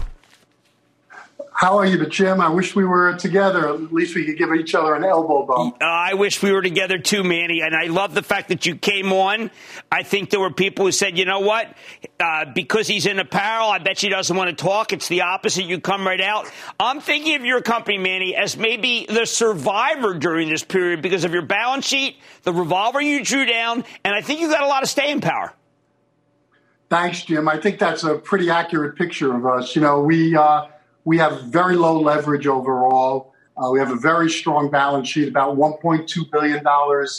[1.64, 2.42] How are you, But Jim?
[2.42, 3.70] I wish we were together.
[3.70, 5.78] At least we could give each other an elbow bump.
[5.80, 7.62] Uh, I wish we were together too, Manny.
[7.62, 9.50] And I love the fact that you came on.
[9.90, 11.74] I think there were people who said, you know what?
[12.20, 14.92] Uh, because he's in apparel, I bet she doesn't want to talk.
[14.92, 15.64] It's the opposite.
[15.64, 16.52] You come right out.
[16.82, 21.32] I'm thinking of your company, Manny, as maybe the survivor during this period because of
[21.32, 24.84] your balance sheet, the revolver you drew down, and I think you got a lot
[24.84, 25.54] of staying power.
[26.90, 27.48] Thanks, Jim.
[27.48, 29.78] I think that's a pretty accurate picture of us.
[29.78, 30.36] You know, we.
[30.36, 30.66] Uh,
[31.06, 33.34] we have very low leverage overall.
[33.58, 36.64] Uh, we have a very strong balance sheet, about $1.2 billion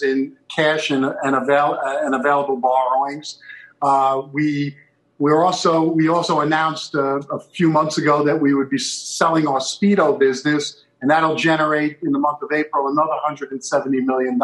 [0.02, 3.38] in cash and, and, avail, uh, and available borrowings.
[3.82, 4.76] Uh, we
[5.20, 9.46] we're also we also announced uh, a few months ago that we would be selling
[9.46, 14.40] our Speedo business and that'll generate in the month of April another $170 million.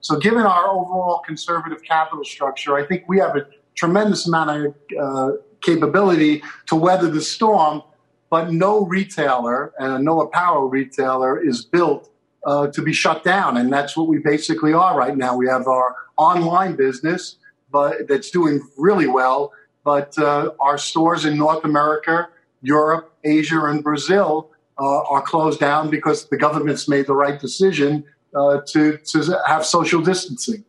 [0.00, 4.74] So, given our overall conservative capital structure, I think we have a tremendous amount of
[5.00, 7.84] uh, capability to weather the storm.
[8.28, 12.10] But no retailer and no apparel retailer is built
[12.44, 15.36] uh, to be shut down, and that's what we basically are right now.
[15.36, 17.36] We have our online business,
[17.70, 19.52] but that's doing really well.
[19.84, 22.28] But uh, our stores in North America,
[22.62, 28.04] Europe, Asia, and Brazil uh, are closed down because the government's made the right decision
[28.34, 30.64] uh, to, to have social distancing.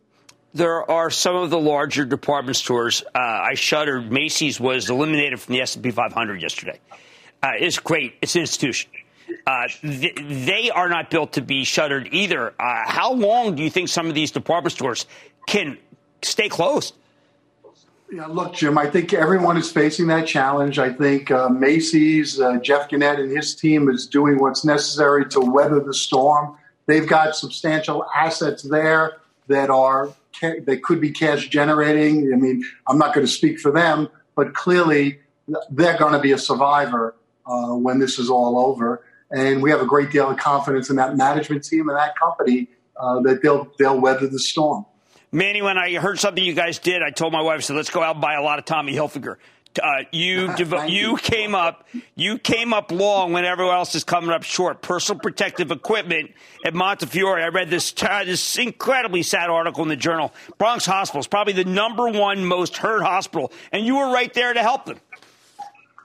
[0.54, 3.02] There are some of the larger department stores.
[3.14, 4.10] Uh, I shuddered.
[4.10, 6.80] Macy's was eliminated from the S&P 500 yesterday.
[7.42, 8.14] Uh, it's great.
[8.20, 8.90] It's an institution.
[9.46, 12.54] Uh, th- they are not built to be shuttered either.
[12.58, 15.06] Uh, how long do you think some of these department stores
[15.46, 15.78] can
[16.22, 16.94] stay closed?
[18.10, 20.78] Yeah, look, Jim, I think everyone is facing that challenge.
[20.78, 25.40] I think uh, Macy's, uh, Jeff Gennette and his team is doing what's necessary to
[25.40, 26.56] weather the storm.
[26.86, 32.32] They've got substantial assets there that are they could be cash generating.
[32.32, 35.18] I mean, I'm not going to speak for them, but clearly
[35.70, 37.14] they're going to be a survivor
[37.48, 39.04] uh, when this is all over.
[39.30, 42.68] And we have a great deal of confidence in that management team and that company
[42.96, 44.86] uh, that they'll they'll weather the storm.
[45.30, 47.90] Manny, when I heard something you guys did, I told my wife, I said, let's
[47.90, 49.36] go out and buy a lot of Tommy Hilfiger.
[49.80, 54.30] Uh, you devo- you came up you came up long when everyone else is coming
[54.30, 54.80] up short.
[54.80, 56.32] Personal protective equipment
[56.64, 57.38] at Montefiore.
[57.38, 60.32] I read this uh, this incredibly sad article in the journal.
[60.56, 64.52] Bronx Hospital is probably the number one most hurt hospital, and you were right there
[64.52, 64.98] to help them.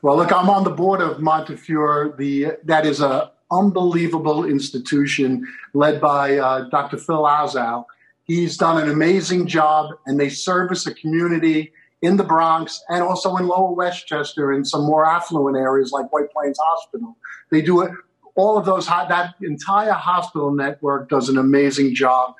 [0.03, 2.15] Well, look, I'm on the board of Montefiore.
[2.17, 6.97] The that is a unbelievable institution led by uh, Dr.
[6.97, 7.85] Phil Ozuah
[8.25, 13.35] He's done an amazing job, and they service a community in the Bronx and also
[13.37, 17.17] in Lower Westchester and some more affluent areas like White Plains Hospital.
[17.49, 17.91] They do it.
[18.35, 22.33] All of those, that entire hospital network does an amazing job.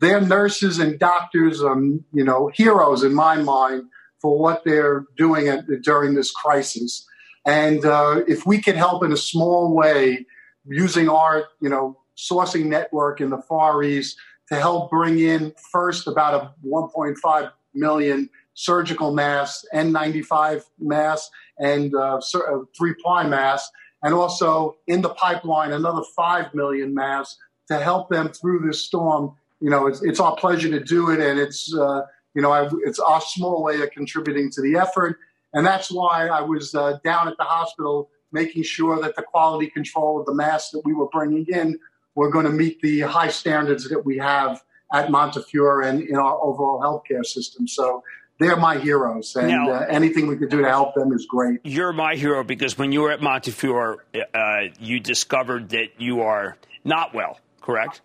[0.00, 3.84] Their nurses and doctors are, you know, heroes in my mind
[4.20, 7.06] for what they're doing at, during this crisis.
[7.46, 10.26] And uh, if we can help in a small way
[10.66, 16.06] using our, you know, sourcing network in the Far East to help bring in first
[16.06, 23.70] about a 1.5 million surgical masks, N95 masks, and uh, uh, three ply masks,
[24.02, 29.34] and also in the pipeline another 5 million masks to help them through this storm.
[29.60, 32.02] You know, it's, it's our pleasure to do it, and it's, uh,
[32.34, 35.18] you know, I, it's our small way of contributing to the effort.
[35.52, 39.68] And that's why I was uh, down at the hospital making sure that the quality
[39.68, 41.78] control of the masks that we were bringing in
[42.18, 44.60] we're going to meet the high standards that we have
[44.92, 47.68] at Montefiore and in our overall healthcare system.
[47.68, 48.02] So
[48.40, 51.60] they're my heroes, and now, uh, anything we could do to help them is great.
[51.62, 56.56] You're my hero because when you were at Montefiore, uh, you discovered that you are
[56.84, 58.00] not well, correct?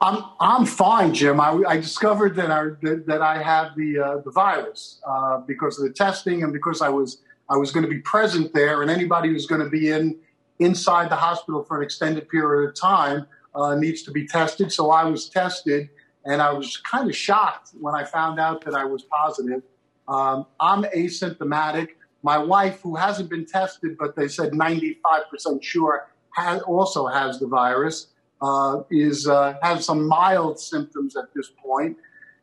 [0.00, 1.40] I'm I'm fine, Jim.
[1.40, 5.78] I, I discovered that I that, that I have the uh, the virus uh, because
[5.78, 8.90] of the testing and because I was I was going to be present there, and
[8.90, 10.18] anybody who's going to be in
[10.58, 14.72] inside the hospital for an extended period of time uh, needs to be tested.
[14.72, 15.88] So I was tested,
[16.24, 19.62] and I was kind of shocked when I found out that I was positive.
[20.08, 21.88] Um, I'm asymptomatic.
[22.22, 27.46] My wife, who hasn't been tested, but they said 95% sure, has, also has the
[27.46, 28.08] virus,
[28.40, 31.96] uh, is uh, has some mild symptoms at this point.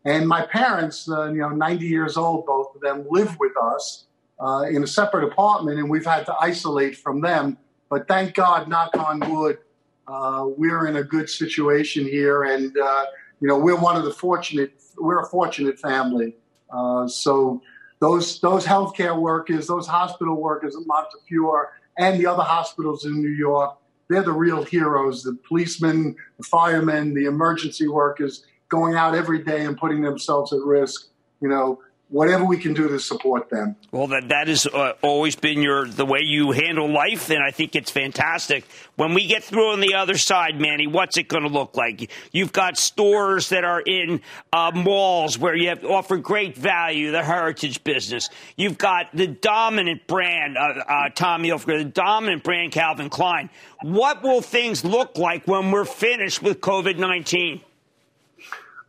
[0.05, 4.05] And my parents, uh, you know, 90 years old, both of them, live with us
[4.39, 7.57] uh, in a separate apartment, and we've had to isolate from them
[7.93, 9.59] but thank God, knock on wood,
[10.07, 13.05] uh, we're in a good situation here, and uh,
[13.39, 14.81] you know we're one of the fortunate.
[14.97, 16.35] We're a fortunate family.
[16.71, 17.61] Uh, so
[17.99, 23.29] those those healthcare workers, those hospital workers at Montefiore, and the other hospitals in New
[23.29, 23.77] York,
[24.09, 25.23] they're the real heroes.
[25.23, 30.59] The policemen, the firemen, the emergency workers going out every day and putting themselves at
[30.59, 31.07] risk.
[31.41, 31.79] You know,
[32.13, 33.75] whatever we can do to support them.
[33.91, 37.49] Well, that that has uh, always been your the way you handle life, and I
[37.49, 38.65] think it's fantastic.
[38.95, 42.11] When we get through on the other side, Manny, what's it going to look like?
[42.31, 44.21] You've got stores that are in
[44.53, 48.29] uh, malls where you have offer great value, the heritage business.
[48.55, 53.49] You've got the dominant brand, uh, uh Tommy Hilfiger, the dominant brand, Calvin Klein.
[53.81, 57.61] What will things look like when we're finished with COVID nineteen?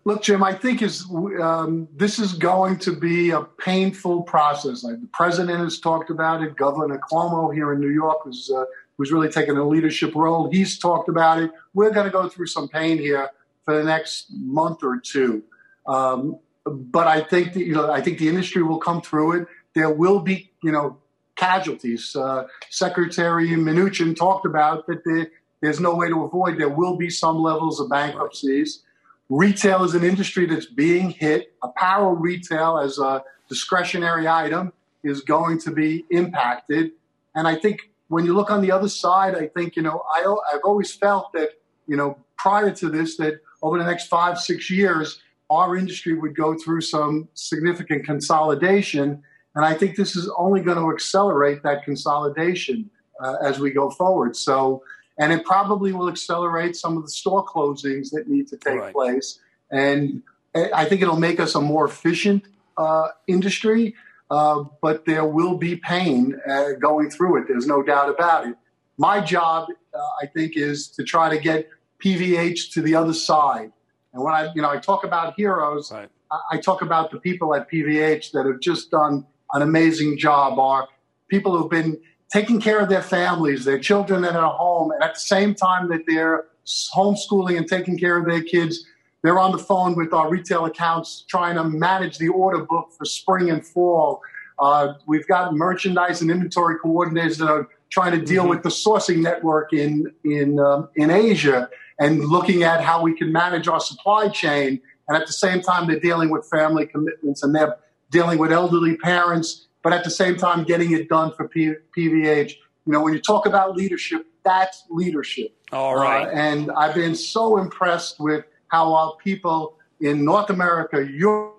[0.06, 1.06] Look, Jim, I think is
[1.40, 4.84] um, this is going to be a painful process.
[4.84, 6.56] Like the president has talked about it.
[6.56, 8.64] Governor Cuomo here in New York who's uh,
[8.98, 10.50] who's really taken a leadership role.
[10.50, 11.50] He's talked about it.
[11.72, 13.30] We're going to go through some pain here
[13.64, 15.42] for the next month or two.
[15.86, 19.48] Um, but I think that, you know I think the industry will come through it.
[19.74, 20.98] There will be you know
[21.36, 22.14] casualties.
[22.14, 25.02] Uh, Secretary Mnuchin talked about that.
[25.04, 25.30] The,
[25.62, 26.58] There's no way to avoid.
[26.58, 28.82] There will be some levels of bankruptcies.
[29.30, 31.54] Retail is an industry that's being hit.
[31.62, 34.72] Apparel retail as a discretionary item
[35.02, 36.92] is going to be impacted.
[37.34, 40.20] And I think when you look on the other side, I think, you know, I,
[40.52, 41.50] I've always felt that,
[41.86, 45.20] you know, prior to this, that over the next five, six years,
[45.50, 49.22] our industry would go through some significant consolidation.
[49.54, 52.90] And I think this is only going to accelerate that consolidation
[53.22, 54.36] uh, as we go forward.
[54.36, 54.82] So,
[55.18, 58.92] and it probably will accelerate some of the store closings that need to take right.
[58.92, 59.38] place.
[59.70, 60.22] And
[60.54, 62.44] I think it'll make us a more efficient
[62.76, 63.94] uh, industry,
[64.30, 67.48] uh, but there will be pain uh, going through it.
[67.48, 68.56] There's no doubt about it.
[68.96, 71.68] My job, uh, I think, is to try to get
[72.04, 73.72] PVH to the other side.
[74.12, 76.08] And when I, you know, I talk about heroes, right.
[76.30, 80.58] I, I talk about the people at PVH that have just done an amazing job.
[80.58, 80.88] Are
[81.28, 82.00] people who've been
[82.34, 85.88] taking care of their families, their children that are home, and at the same time
[85.88, 86.46] that they're
[86.92, 88.84] homeschooling and taking care of their kids,
[89.22, 93.04] they're on the phone with our retail accounts trying to manage the order book for
[93.04, 94.20] spring and fall.
[94.58, 98.50] Uh, we've got merchandise and inventory coordinators that are trying to deal mm-hmm.
[98.50, 101.70] with the sourcing network in in um, in Asia
[102.00, 104.80] and looking at how we can manage our supply chain.
[105.06, 107.76] And at the same time, they're dealing with family commitments and they're
[108.10, 112.54] dealing with elderly parents, but at the same time, getting it done for P- PVH.
[112.86, 115.54] You know, when you talk about leadership, that's leadership.
[115.72, 116.26] All right.
[116.26, 121.52] Uh, and I've been so impressed with how our people in North America, Europe,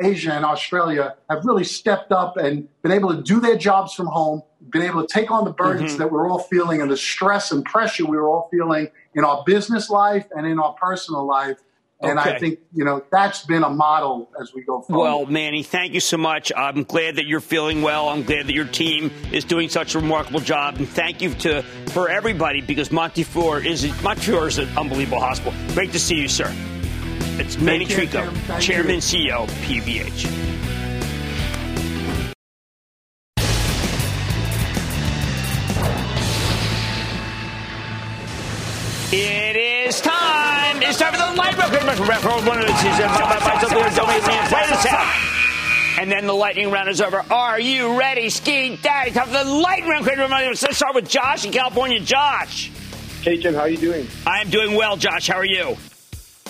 [0.00, 4.06] Asia, and Australia have really stepped up and been able to do their jobs from
[4.06, 5.98] home, been able to take on the burdens mm-hmm.
[5.98, 9.42] that we're all feeling and the stress and pressure we are all feeling in our
[9.44, 11.58] business life and in our personal life.
[12.00, 12.34] And okay.
[12.34, 15.02] I think, you know, that's been a model as we go forward.
[15.02, 16.52] Well, Manny, thank you so much.
[16.54, 18.10] I'm glad that you're feeling well.
[18.10, 20.76] I'm glad that your team is doing such a remarkable job.
[20.76, 25.54] And thank you to for everybody because Montefiore is Montefiore is an unbelievable hospital.
[25.72, 26.52] Great to see you, sir.
[27.38, 29.00] It's Manny Chirico, Chairman, you.
[29.00, 30.75] CEO, PVH.
[41.70, 42.46] Time for the light round.
[42.46, 42.62] One uh,
[44.72, 47.24] of And then the lightning round is over.
[47.30, 49.10] Are you ready, Ski Daddy?
[49.12, 50.30] Time for the lightning round.
[50.30, 52.00] Let's start with Josh in California.
[52.00, 52.70] Josh.
[53.22, 53.54] Hey, Jim.
[53.54, 54.06] How are you doing?
[54.26, 55.28] I am doing well, Josh.
[55.28, 55.76] How are you?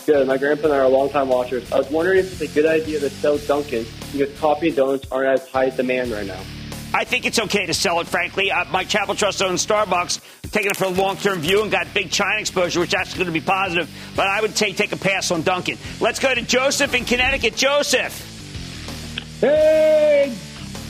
[0.05, 0.27] Good.
[0.27, 1.71] My grandpa and I are longtime watchers.
[1.73, 5.11] I was wondering if it's a good idea to sell Dunkin' because coffee and donuts
[5.11, 6.41] aren't as high demand right now.
[6.97, 8.51] I think it's okay to sell it, frankly.
[8.51, 10.19] Uh, my Charitable Trust owns Starbucks,
[10.51, 13.25] taking it for a long term view and got big China exposure, which is actually
[13.25, 13.91] going to be positive.
[14.17, 15.77] But I would say take a pass on Dunkin'.
[16.01, 17.55] Let's go to Joseph in Connecticut.
[17.55, 18.15] Joseph.
[19.43, 20.35] Hey,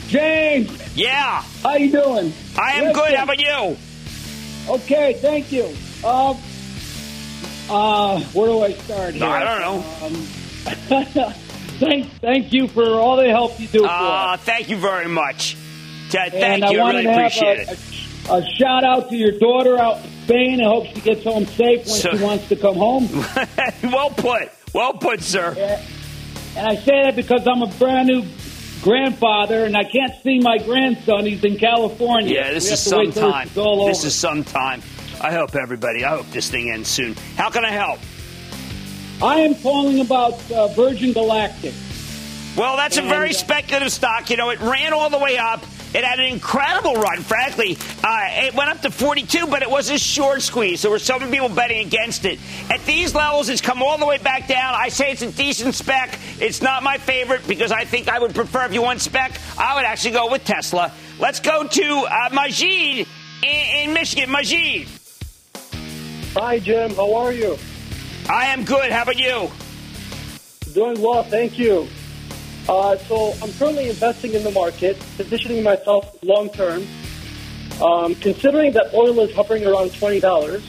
[0.06, 0.96] James.
[0.96, 1.42] Yeah.
[1.64, 2.32] How you doing?
[2.56, 3.02] I am Listen.
[3.02, 3.14] good.
[3.14, 3.76] How about you?
[4.68, 5.64] Okay, thank you.
[6.04, 6.38] Um,
[7.68, 9.14] uh, where do I start?
[9.14, 9.26] Here?
[9.26, 10.06] I don't know.
[10.06, 10.14] Um,
[11.80, 13.84] thank, thank you for all the help you do.
[13.84, 15.56] Uh, thank you very much.
[16.10, 16.80] Thank and you.
[16.80, 17.78] I, I really appreciate a, it.
[18.28, 20.60] A, a, shout out to your daughter out in Spain.
[20.60, 23.08] I hope she gets home safe when so, she wants to come home.
[23.92, 24.50] well put.
[24.72, 25.54] Well put, sir.
[26.56, 28.24] and I say that because I'm a brand new
[28.82, 31.26] grandfather, and I can't see my grandson.
[31.26, 32.34] He's in California.
[32.34, 33.48] Yeah, this is some time.
[33.54, 34.82] This is some time.
[35.20, 36.04] I hope everybody.
[36.04, 37.14] I hope this thing ends soon.
[37.36, 37.98] How can I help?
[39.22, 41.72] I am calling about uh, Virgin Galactic.
[42.56, 44.30] Well, that's and, a very uh, speculative stock.
[44.30, 45.64] You know, it ran all the way up.
[45.94, 47.78] It had an incredible run, frankly.
[48.02, 50.82] Uh, it went up to 42, but it was a short squeeze.
[50.82, 52.38] There were so many people betting against it.
[52.70, 54.74] At these levels, it's come all the way back down.
[54.74, 56.18] I say it's a decent spec.
[56.40, 59.74] It's not my favorite because I think I would prefer, if you want spec, I
[59.76, 60.92] would actually go with Tesla.
[61.18, 63.06] Let's go to uh, Majid
[63.42, 64.30] in, in Michigan.
[64.30, 64.88] Majid.
[66.34, 66.94] Hi, Jim.
[66.94, 67.56] How are you?
[68.28, 68.90] I am good.
[68.90, 69.50] How about you?
[70.74, 71.88] Doing well, thank you.
[72.68, 76.84] Uh, so I'm currently investing in the market, positioning myself long term.
[77.80, 80.62] Um, considering that oil is hovering around twenty dollars,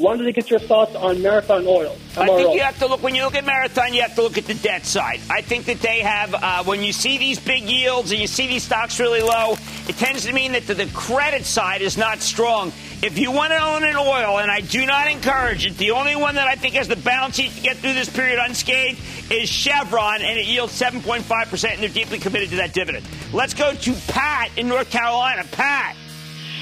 [0.00, 1.96] wanted to get your thoughts on Marathon Oil.
[2.14, 2.22] MRO.
[2.22, 4.38] I think you have to look when you look at Marathon, you have to look
[4.38, 5.20] at the debt side.
[5.28, 8.46] I think that they have uh, when you see these big yields and you see
[8.46, 9.56] these stocks really low,
[9.88, 12.72] it tends to mean that the, the credit side is not strong.
[13.02, 16.16] If you want to own an oil, and I do not encourage it, the only
[16.16, 19.48] one that I think has the balance sheet to get through this period unscathed is
[19.48, 23.06] Chevron, and it yields 7.5%, and they're deeply committed to that dividend.
[23.32, 25.44] Let's go to Pat in North Carolina.
[25.50, 25.96] Pat.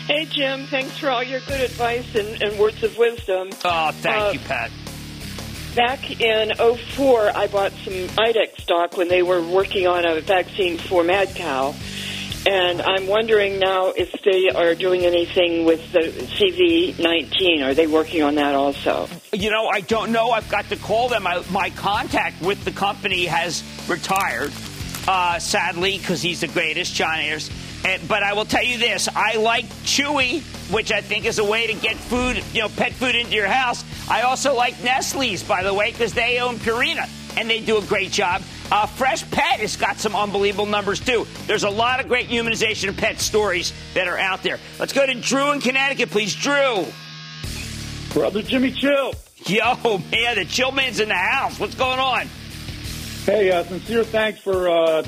[0.09, 0.64] Hey, Jim.
[0.68, 3.50] Thanks for all your good advice and, and words of wisdom.
[3.62, 4.70] Oh, thank uh, you, Pat.
[5.76, 10.78] Back in 04, I bought some IDEXX stock when they were working on a vaccine
[10.78, 11.74] for mad cow
[12.46, 17.66] And I'm wondering now if they are doing anything with the CV19.
[17.66, 19.11] Are they working on that also?
[19.34, 20.30] You know, I don't know.
[20.30, 21.26] I've got to call them.
[21.26, 24.52] I, my contact with the company has retired,
[25.06, 27.50] uh, sadly, because he's the greatest, John Ayers.
[27.85, 31.45] And, but I will tell you this: I like Chewy, which I think is a
[31.45, 33.85] way to get food, you know, pet food into your house.
[34.09, 37.83] I also like Nestle's, by the way, because they own Purina and they do a
[37.83, 38.43] great job.
[38.70, 41.26] Uh, Freshpet has got some unbelievable numbers too.
[41.47, 44.59] There's a lot of great humanization of pet stories that are out there.
[44.79, 46.35] Let's go to Drew in Connecticut, please.
[46.35, 46.85] Drew.
[48.12, 49.14] Brother Jimmy Chill.
[49.47, 51.61] Yo, man, the Chill Man's in the house.
[51.61, 52.26] What's going on?
[53.24, 55.03] Hey, uh, sincere thanks for uh,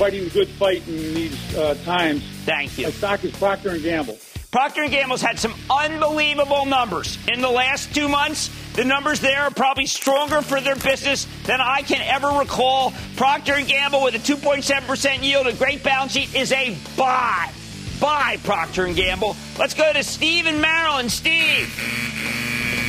[0.00, 2.22] fighting the good fight in these uh, times.
[2.46, 2.84] Thank you.
[2.84, 4.16] My stock is Procter and Gamble.
[4.50, 8.50] Procter & Gamble's had some unbelievable numbers in the last two months.
[8.76, 12.94] The numbers there are probably stronger for their business than I can ever recall.
[13.16, 17.52] Procter & Gamble with a 2.7% yield, a great balance sheet, is a buy.
[18.00, 19.36] Buy Procter & Gamble.
[19.58, 21.12] Let's go to Steve in Maryland.
[21.12, 22.39] Steve.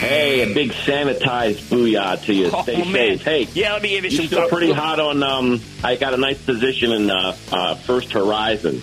[0.02, 2.50] Hey, a big sanitized booyah to you.
[2.52, 3.20] Oh, Stay man.
[3.20, 3.24] safe.
[3.24, 5.22] Hey, Yeah, let me give you some still pretty hot on.
[5.22, 8.82] Um, I got a nice position in uh, uh, First Horizon.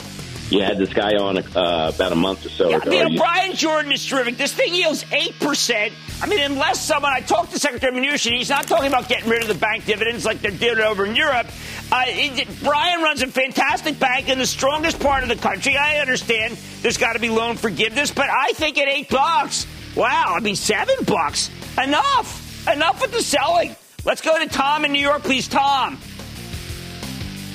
[0.51, 2.91] You had this guy on uh, about a month or so Yeah, ago.
[2.93, 4.37] you know, You- Bryan Jordan is terrific.
[4.39, 5.93] This thing yields 8%.
[6.23, 9.43] I mean, unless someone, I talked to Secretary Mnuchin, he's not talking about getting rid
[9.43, 11.49] of the bank dividends like they're doing over in Europe.
[11.91, 15.77] Uh, it- Bryan runs a fantastic bank in the strongest part of the country.
[15.77, 19.67] I understand there's got to be loan forgiveness, but I think at 8 bucks,
[19.99, 21.51] wow, I mean, 7 bucks,
[21.83, 22.67] enough.
[22.69, 23.75] Enough with the selling.
[24.05, 25.49] Let's go to Tom in New York, please.
[25.49, 25.99] Tom.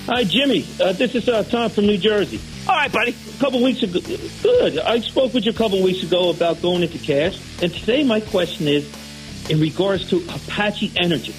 [0.07, 0.65] Hi, Jimmy.
[0.81, 2.39] Uh, this is uh, Tom from New Jersey.
[2.67, 3.15] All right, buddy.
[3.35, 3.99] A couple weeks ago,
[4.41, 4.79] good.
[4.79, 8.19] I spoke with you a couple weeks ago about going into cash, and today my
[8.19, 8.91] question is
[9.49, 11.33] in regards to Apache Energy.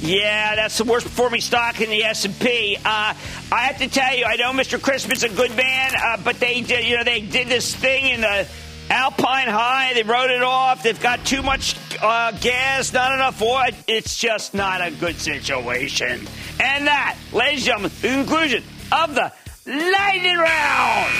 [0.00, 2.76] Yeah, that's the worst performing stock in the S and P.
[2.76, 3.14] Uh, I
[3.50, 4.80] have to tell you, I know Mr.
[4.80, 8.20] Christmann's a good man, uh, but they did, you know, they did this thing in
[8.20, 8.48] the
[8.92, 9.94] Alpine High.
[9.94, 10.82] They wrote it off.
[10.82, 13.70] They've got too much uh, gas, not enough oil.
[13.86, 16.28] It's just not a good situation.
[16.60, 18.62] And that, ladies and gentlemen, the conclusion
[18.92, 19.32] of the
[19.66, 21.12] lightning round.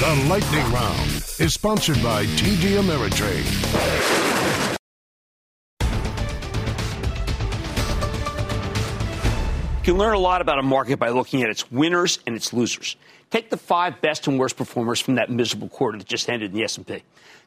[0.00, 4.71] The Lightning Round is sponsored by TD Ameritrade.
[9.82, 12.52] You can learn a lot about a market by looking at its winners and its
[12.52, 12.94] losers.
[13.32, 16.56] Take the five best and worst performers from that miserable quarter that just ended in
[16.56, 17.02] the S&P.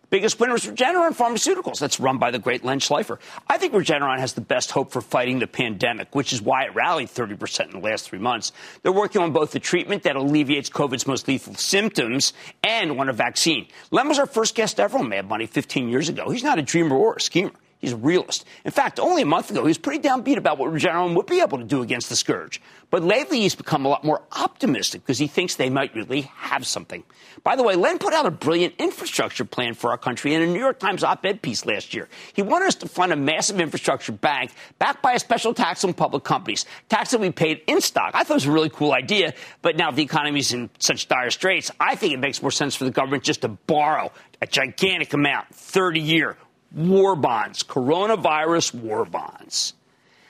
[0.10, 1.80] Biggest winner is Regeneron Pharmaceuticals.
[1.80, 3.20] That's run by the great Len Schleifer.
[3.48, 6.76] I think Regeneron has the best hope for fighting the pandemic, which is why it
[6.76, 8.52] rallied 30% in the last three months.
[8.84, 13.14] They're working on both the treatment that alleviates COVID's most lethal symptoms and on a
[13.14, 13.68] vaccine.
[13.92, 16.30] Len was our first guest ever on Mad Money 15 years ago.
[16.32, 17.54] He's not a dreamer or a schemer.
[17.80, 18.46] He's a realist.
[18.64, 21.42] In fact, only a month ago, he was pretty downbeat about what Regeneron would be
[21.42, 22.62] able to do against the scourge.
[22.90, 26.66] But lately, he's become a lot more optimistic because he thinks they might really have
[26.66, 27.04] something.
[27.44, 30.48] By the way, Len put out a brilliant infrastructure plan for our country in a
[30.48, 32.08] New York Times op ed piece last year.
[32.34, 35.94] He wanted us to fund a massive infrastructure bank backed by a special tax on
[35.94, 38.12] public companies, tax that we paid in stock.
[38.16, 41.30] I thought it was a really cool idea, but now the economy's in such dire
[41.30, 44.12] straits, I think it makes more sense for the government just to borrow
[44.42, 46.38] a gigantic amount, 30 year
[46.76, 49.74] war bonds, coronavirus war bonds.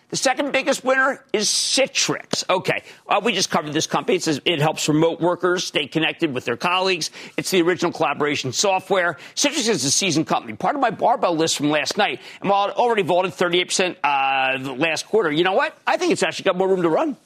[0.09, 2.47] The second biggest winner is Citrix.
[2.49, 4.17] Okay, uh, we just covered this company.
[4.17, 7.09] It says it helps remote workers stay connected with their colleagues.
[7.37, 9.17] It's the original collaboration software.
[9.33, 12.21] Citrix is a seasoned company, part of my barbell list from last night.
[12.39, 15.75] And while it already vaulted 38% uh, last quarter, you know what?
[15.87, 17.17] I think it's actually got more room to run.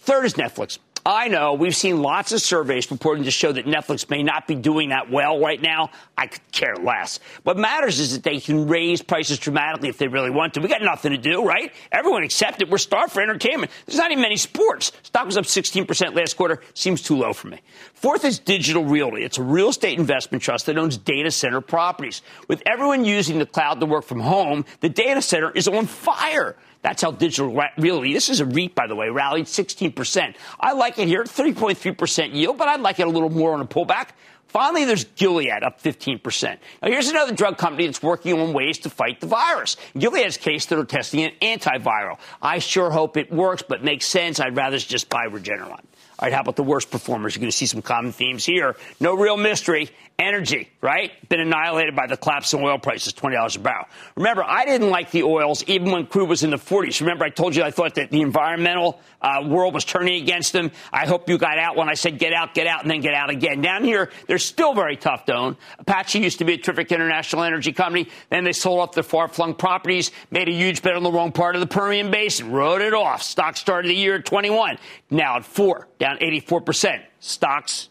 [0.00, 0.78] Third is Netflix.
[1.08, 4.54] I know we've seen lots of surveys reporting to show that Netflix may not be
[4.54, 5.88] doing that well right now.
[6.18, 7.18] I could care less.
[7.44, 10.60] What matters is that they can raise prices dramatically if they really want to.
[10.60, 11.72] We got nothing to do, right?
[11.90, 12.68] Everyone accept it.
[12.68, 13.72] We're starved for entertainment.
[13.86, 14.92] There's not even many sports.
[15.02, 16.60] Stock was up 16% last quarter.
[16.74, 17.62] Seems too low for me.
[17.94, 19.24] Fourth is Digital Realty.
[19.24, 22.20] It's a real estate investment trust that owns data center properties.
[22.48, 26.54] With everyone using the cloud to work from home, the data center is on fire.
[26.82, 27.70] That's how digital ra-.
[27.76, 30.34] This is a REIT, by the way, rallied 16%.
[30.60, 33.66] I like it here, 3.3% yield, but I'd like it a little more on a
[33.66, 34.08] pullback.
[34.46, 36.58] Finally, there's Gilead up 15%.
[36.82, 39.76] Now, here's another drug company that's working on ways to fight the virus.
[39.96, 42.18] Gilead's case that are testing an antiviral.
[42.40, 44.40] I sure hope it works, but makes sense.
[44.40, 45.80] I'd rather just buy Regeneron.
[46.18, 47.36] All right, how about the worst performers?
[47.36, 48.76] You're going to see some common themes here.
[48.98, 49.90] No real mystery.
[50.20, 51.12] Energy, right?
[51.28, 53.84] Been annihilated by the collapse in oil prices, $20 a barrel.
[54.16, 57.00] Remember, I didn't like the oils even when crude was in the 40s.
[57.00, 60.72] Remember, I told you I thought that the environmental uh, world was turning against them.
[60.92, 63.14] I hope you got out when I said get out, get out, and then get
[63.14, 63.60] out again.
[63.60, 65.56] Down here, they're still very tough to own.
[65.78, 68.08] Apache used to be a terrific international energy company.
[68.28, 71.30] Then they sold off their far flung properties, made a huge bet on the wrong
[71.30, 73.22] part of the Permian Basin, wrote it off.
[73.22, 74.78] Stock started the year at 21,
[75.10, 77.02] now at 4, down down 84%.
[77.20, 77.88] Stocks,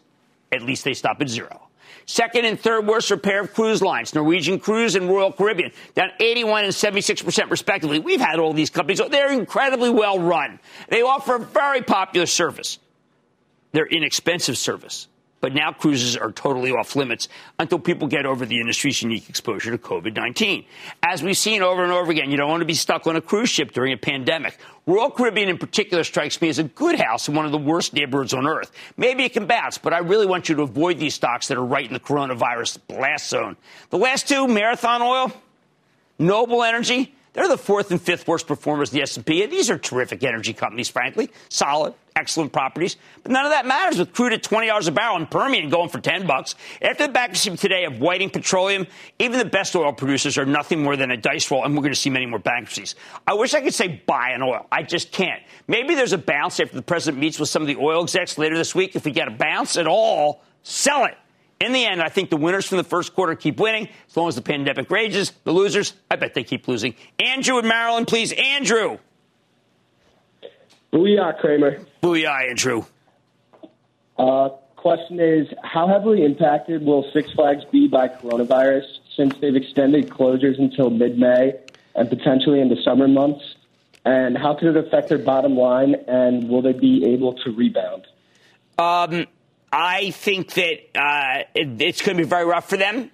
[0.52, 1.62] at least they stop at zero.
[2.06, 6.10] Second and third worst are pair of cruise lines, Norwegian Cruise and Royal Caribbean, down
[6.18, 7.98] 81 and 76% respectively.
[7.98, 9.00] We've had all these companies.
[9.10, 10.58] They're incredibly well run.
[10.88, 12.78] They offer a very popular service.
[13.72, 15.08] They're inexpensive service.
[15.40, 17.28] But now cruises are totally off limits
[17.58, 20.64] until people get over the industry's unique exposure to COVID 19.
[21.02, 23.20] As we've seen over and over again, you don't want to be stuck on a
[23.20, 24.58] cruise ship during a pandemic.
[24.86, 27.92] Royal Caribbean in particular strikes me as a good house in one of the worst
[27.92, 28.72] neighborhoods on earth.
[28.96, 31.64] Maybe it can bounce, but I really want you to avoid these stocks that are
[31.64, 33.56] right in the coronavirus blast zone.
[33.90, 35.32] The last two, Marathon Oil,
[36.18, 39.44] Noble Energy, they're the fourth and fifth worst performers in the S&P.
[39.44, 41.30] And these are terrific energy companies, frankly.
[41.48, 42.96] Solid, excellent properties.
[43.22, 46.00] But none of that matters with crude at $20 a barrel and Permian going for
[46.00, 46.56] 10 bucks.
[46.82, 48.88] After the bankruptcy today of Whiting Petroleum,
[49.20, 51.94] even the best oil producers are nothing more than a dice roll, and we're going
[51.94, 52.96] to see many more bankruptcies.
[53.24, 54.66] I wish I could say buy an oil.
[54.72, 55.40] I just can't.
[55.68, 58.56] Maybe there's a bounce after the president meets with some of the oil execs later
[58.56, 58.96] this week.
[58.96, 61.16] If we get a bounce at all, sell it.
[61.60, 64.28] In the end, I think the winners from the first quarter keep winning as long
[64.28, 65.32] as the pandemic rages.
[65.44, 66.94] The losers, I bet they keep losing.
[67.18, 68.32] Andrew in Maryland, please.
[68.32, 68.98] Andrew.
[70.92, 71.84] Booyah, Cramer.
[72.02, 72.84] Booyah, Andrew.
[74.16, 78.84] Uh, question is How heavily impacted will Six Flags be by coronavirus
[79.16, 81.58] since they've extended closures until mid May
[81.94, 83.56] and potentially into summer months?
[84.04, 85.96] And how could it affect their bottom line?
[86.06, 88.06] And will they be able to rebound?
[88.78, 89.26] Um,
[89.72, 93.10] I think that uh, it, it's going to be very rough for them.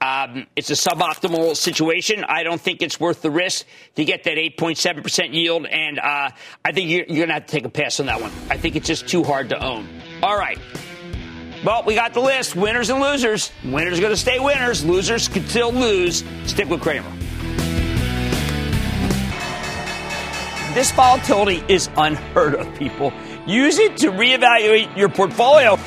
[0.00, 2.22] Um, it's a suboptimal situation.
[2.24, 5.66] I don't think it's worth the risk to get that 8.7% yield.
[5.66, 6.30] And uh,
[6.64, 8.30] I think you're, you're going to have to take a pass on that one.
[8.50, 9.88] I think it's just too hard to own.
[10.22, 10.58] All right.
[11.64, 13.50] Well, we got the list winners and losers.
[13.64, 16.22] Winners are going to stay winners, losers can still lose.
[16.44, 17.10] Stick with Cramer.
[20.74, 23.10] This volatility is unheard of, people.
[23.46, 25.78] Use it to reevaluate your portfolio.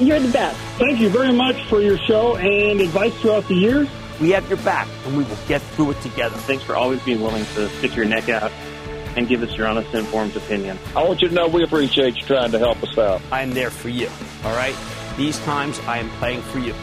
[0.00, 0.58] You're the best.
[0.78, 3.88] Thank you very much for your show and advice throughout the years.
[4.20, 6.36] We have your back, and we will get through it together.
[6.38, 8.50] Thanks for always being willing to stick your neck out
[9.16, 10.76] and give us your honest, informed opinion.
[10.96, 13.22] I want you to know we appreciate you trying to help us out.
[13.30, 14.08] I am there for you,
[14.44, 14.74] all right?
[15.16, 16.74] These times I am playing for you.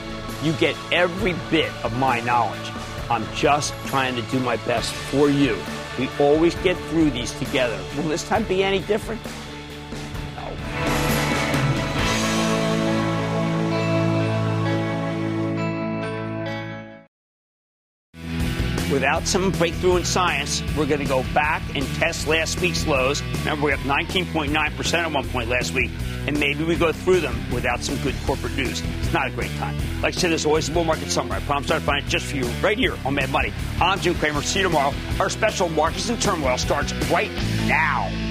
[0.43, 2.71] You get every bit of my knowledge.
[3.09, 5.57] I'm just trying to do my best for you.
[5.99, 7.77] We always get through these together.
[7.97, 9.19] Will this time be any different?
[18.91, 23.21] Without some breakthrough in science, we're going to go back and test last week's lows.
[23.39, 25.91] Remember, we're up 19.9% at one point last week,
[26.27, 28.83] and maybe we go through them without some good corporate news.
[28.99, 29.77] It's not a great time.
[30.01, 31.39] Like I said, there's always a bull market somewhere.
[31.39, 33.53] I promise I'll find it just for you right here on Mad Money.
[33.79, 34.41] I'm Jim Cramer.
[34.41, 34.93] See you tomorrow.
[35.19, 37.31] Our special Markets and Turmoil starts right
[37.67, 38.30] now.